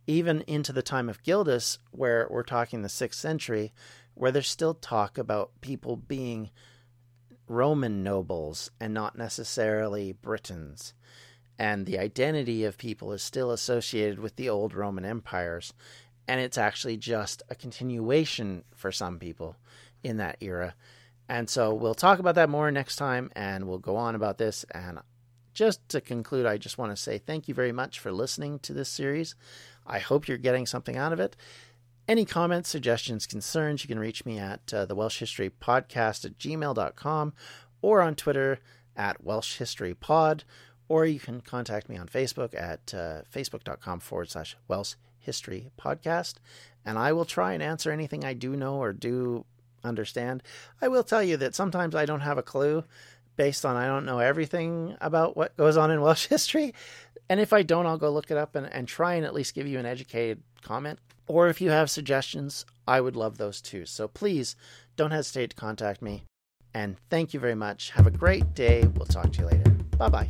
Even 0.05 0.41
into 0.41 0.73
the 0.73 0.81
time 0.81 1.09
of 1.09 1.23
Gildas, 1.23 1.79
where 1.91 2.27
we're 2.29 2.43
talking 2.43 2.81
the 2.81 2.89
sixth 2.89 3.19
century, 3.19 3.73
where 4.15 4.31
there's 4.31 4.47
still 4.49 4.73
talk 4.73 5.17
about 5.17 5.51
people 5.61 5.95
being 5.95 6.49
Roman 7.47 8.03
nobles 8.03 8.71
and 8.79 8.93
not 8.93 9.17
necessarily 9.17 10.11
Britons. 10.11 10.93
And 11.57 11.85
the 11.85 11.99
identity 11.99 12.63
of 12.65 12.77
people 12.77 13.13
is 13.13 13.21
still 13.21 13.51
associated 13.51 14.19
with 14.19 14.35
the 14.35 14.49
old 14.49 14.73
Roman 14.73 15.05
empires. 15.05 15.73
and 16.27 16.39
it's 16.39 16.57
actually 16.57 16.97
just 16.97 17.43
a 17.49 17.55
continuation 17.55 18.63
for 18.73 18.91
some 18.91 19.19
people 19.19 19.57
in 20.03 20.17
that 20.17 20.37
era. 20.41 20.75
And 21.27 21.49
so 21.49 21.73
we'll 21.73 21.95
talk 21.95 22.19
about 22.19 22.35
that 22.35 22.49
more 22.49 22.71
next 22.71 22.95
time 22.97 23.31
and 23.35 23.67
we'll 23.67 23.79
go 23.79 23.95
on 23.95 24.15
about 24.15 24.37
this. 24.37 24.65
And 24.71 24.99
just 25.53 25.87
to 25.89 26.01
conclude, 26.01 26.45
I 26.45 26.57
just 26.57 26.77
want 26.77 26.91
to 26.91 27.01
say 27.01 27.17
thank 27.17 27.47
you 27.47 27.53
very 27.53 27.71
much 27.71 27.99
for 27.99 28.11
listening 28.11 28.59
to 28.59 28.73
this 28.73 28.89
series. 28.89 29.35
I 29.85 29.99
hope 29.99 30.27
you're 30.27 30.37
getting 30.37 30.65
something 30.65 30.97
out 30.97 31.13
of 31.13 31.19
it. 31.19 31.35
Any 32.07 32.25
comments, 32.25 32.69
suggestions, 32.69 33.25
concerns, 33.25 33.83
you 33.83 33.87
can 33.87 33.99
reach 33.99 34.25
me 34.25 34.37
at 34.37 34.73
uh, 34.73 34.85
the 34.85 34.95
Welsh 34.95 35.19
History 35.19 35.49
Podcast 35.49 36.25
at 36.25 36.37
gmail.com 36.37 37.33
or 37.81 38.01
on 38.01 38.15
Twitter 38.15 38.59
at 38.95 39.23
Welsh 39.23 39.57
History 39.57 39.93
Pod, 39.93 40.43
or 40.89 41.05
you 41.05 41.19
can 41.19 41.41
contact 41.41 41.87
me 41.87 41.97
on 41.97 42.07
Facebook 42.07 42.53
at 42.53 42.93
uh, 42.93 43.21
facebook.com 43.33 43.99
forward 43.99 44.29
slash 44.29 44.57
Welsh 44.67 44.95
History 45.17 45.69
Podcast. 45.79 46.35
And 46.85 46.97
I 46.97 47.13
will 47.13 47.25
try 47.25 47.53
and 47.53 47.63
answer 47.63 47.91
anything 47.91 48.25
I 48.25 48.33
do 48.33 48.55
know 48.55 48.75
or 48.75 48.91
do 48.91 49.45
understand. 49.83 50.43
I 50.81 50.87
will 50.87 51.03
tell 51.03 51.23
you 51.23 51.37
that 51.37 51.55
sometimes 51.55 51.95
I 51.95 52.05
don't 52.05 52.21
have 52.21 52.37
a 52.37 52.43
clue 52.43 52.83
based 53.35 53.65
on 53.65 53.75
I 53.75 53.87
don't 53.87 54.05
know 54.05 54.19
everything 54.19 54.95
about 55.01 55.35
what 55.35 55.55
goes 55.57 55.77
on 55.77 55.91
in 55.91 56.01
Welsh 56.01 56.27
history. 56.27 56.73
And 57.29 57.39
if 57.39 57.53
I 57.53 57.63
don't, 57.63 57.85
I'll 57.85 57.97
go 57.97 58.11
look 58.11 58.31
it 58.31 58.37
up 58.37 58.55
and, 58.55 58.71
and 58.71 58.87
try 58.87 59.15
and 59.15 59.25
at 59.25 59.33
least 59.33 59.55
give 59.55 59.67
you 59.67 59.79
an 59.79 59.85
educated 59.85 60.41
comment. 60.61 60.99
Or 61.27 61.47
if 61.47 61.61
you 61.61 61.69
have 61.69 61.89
suggestions, 61.89 62.65
I 62.87 62.99
would 62.99 63.15
love 63.15 63.37
those 63.37 63.61
too. 63.61 63.85
So 63.85 64.07
please 64.07 64.55
don't 64.95 65.11
hesitate 65.11 65.51
to 65.51 65.55
contact 65.55 66.01
me. 66.01 66.23
And 66.73 66.97
thank 67.09 67.33
you 67.33 67.39
very 67.39 67.55
much. 67.55 67.91
Have 67.91 68.07
a 68.07 68.11
great 68.11 68.53
day. 68.53 68.85
We'll 68.95 69.05
talk 69.05 69.31
to 69.33 69.41
you 69.41 69.47
later. 69.47 69.69
Bye 69.97 70.09
bye. 70.09 70.29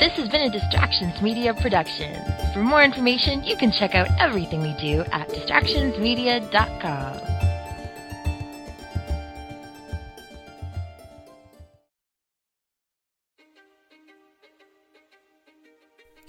This 0.00 0.12
has 0.12 0.28
been 0.28 0.42
a 0.42 0.50
Distractions 0.50 1.20
Media 1.20 1.54
production. 1.54 2.16
For 2.54 2.62
more 2.62 2.82
information, 2.82 3.44
you 3.44 3.56
can 3.56 3.70
check 3.70 3.94
out 3.94 4.08
everything 4.18 4.62
we 4.62 4.74
do 4.80 5.02
at 5.12 5.28
distractionsmedia.com. 5.28 7.29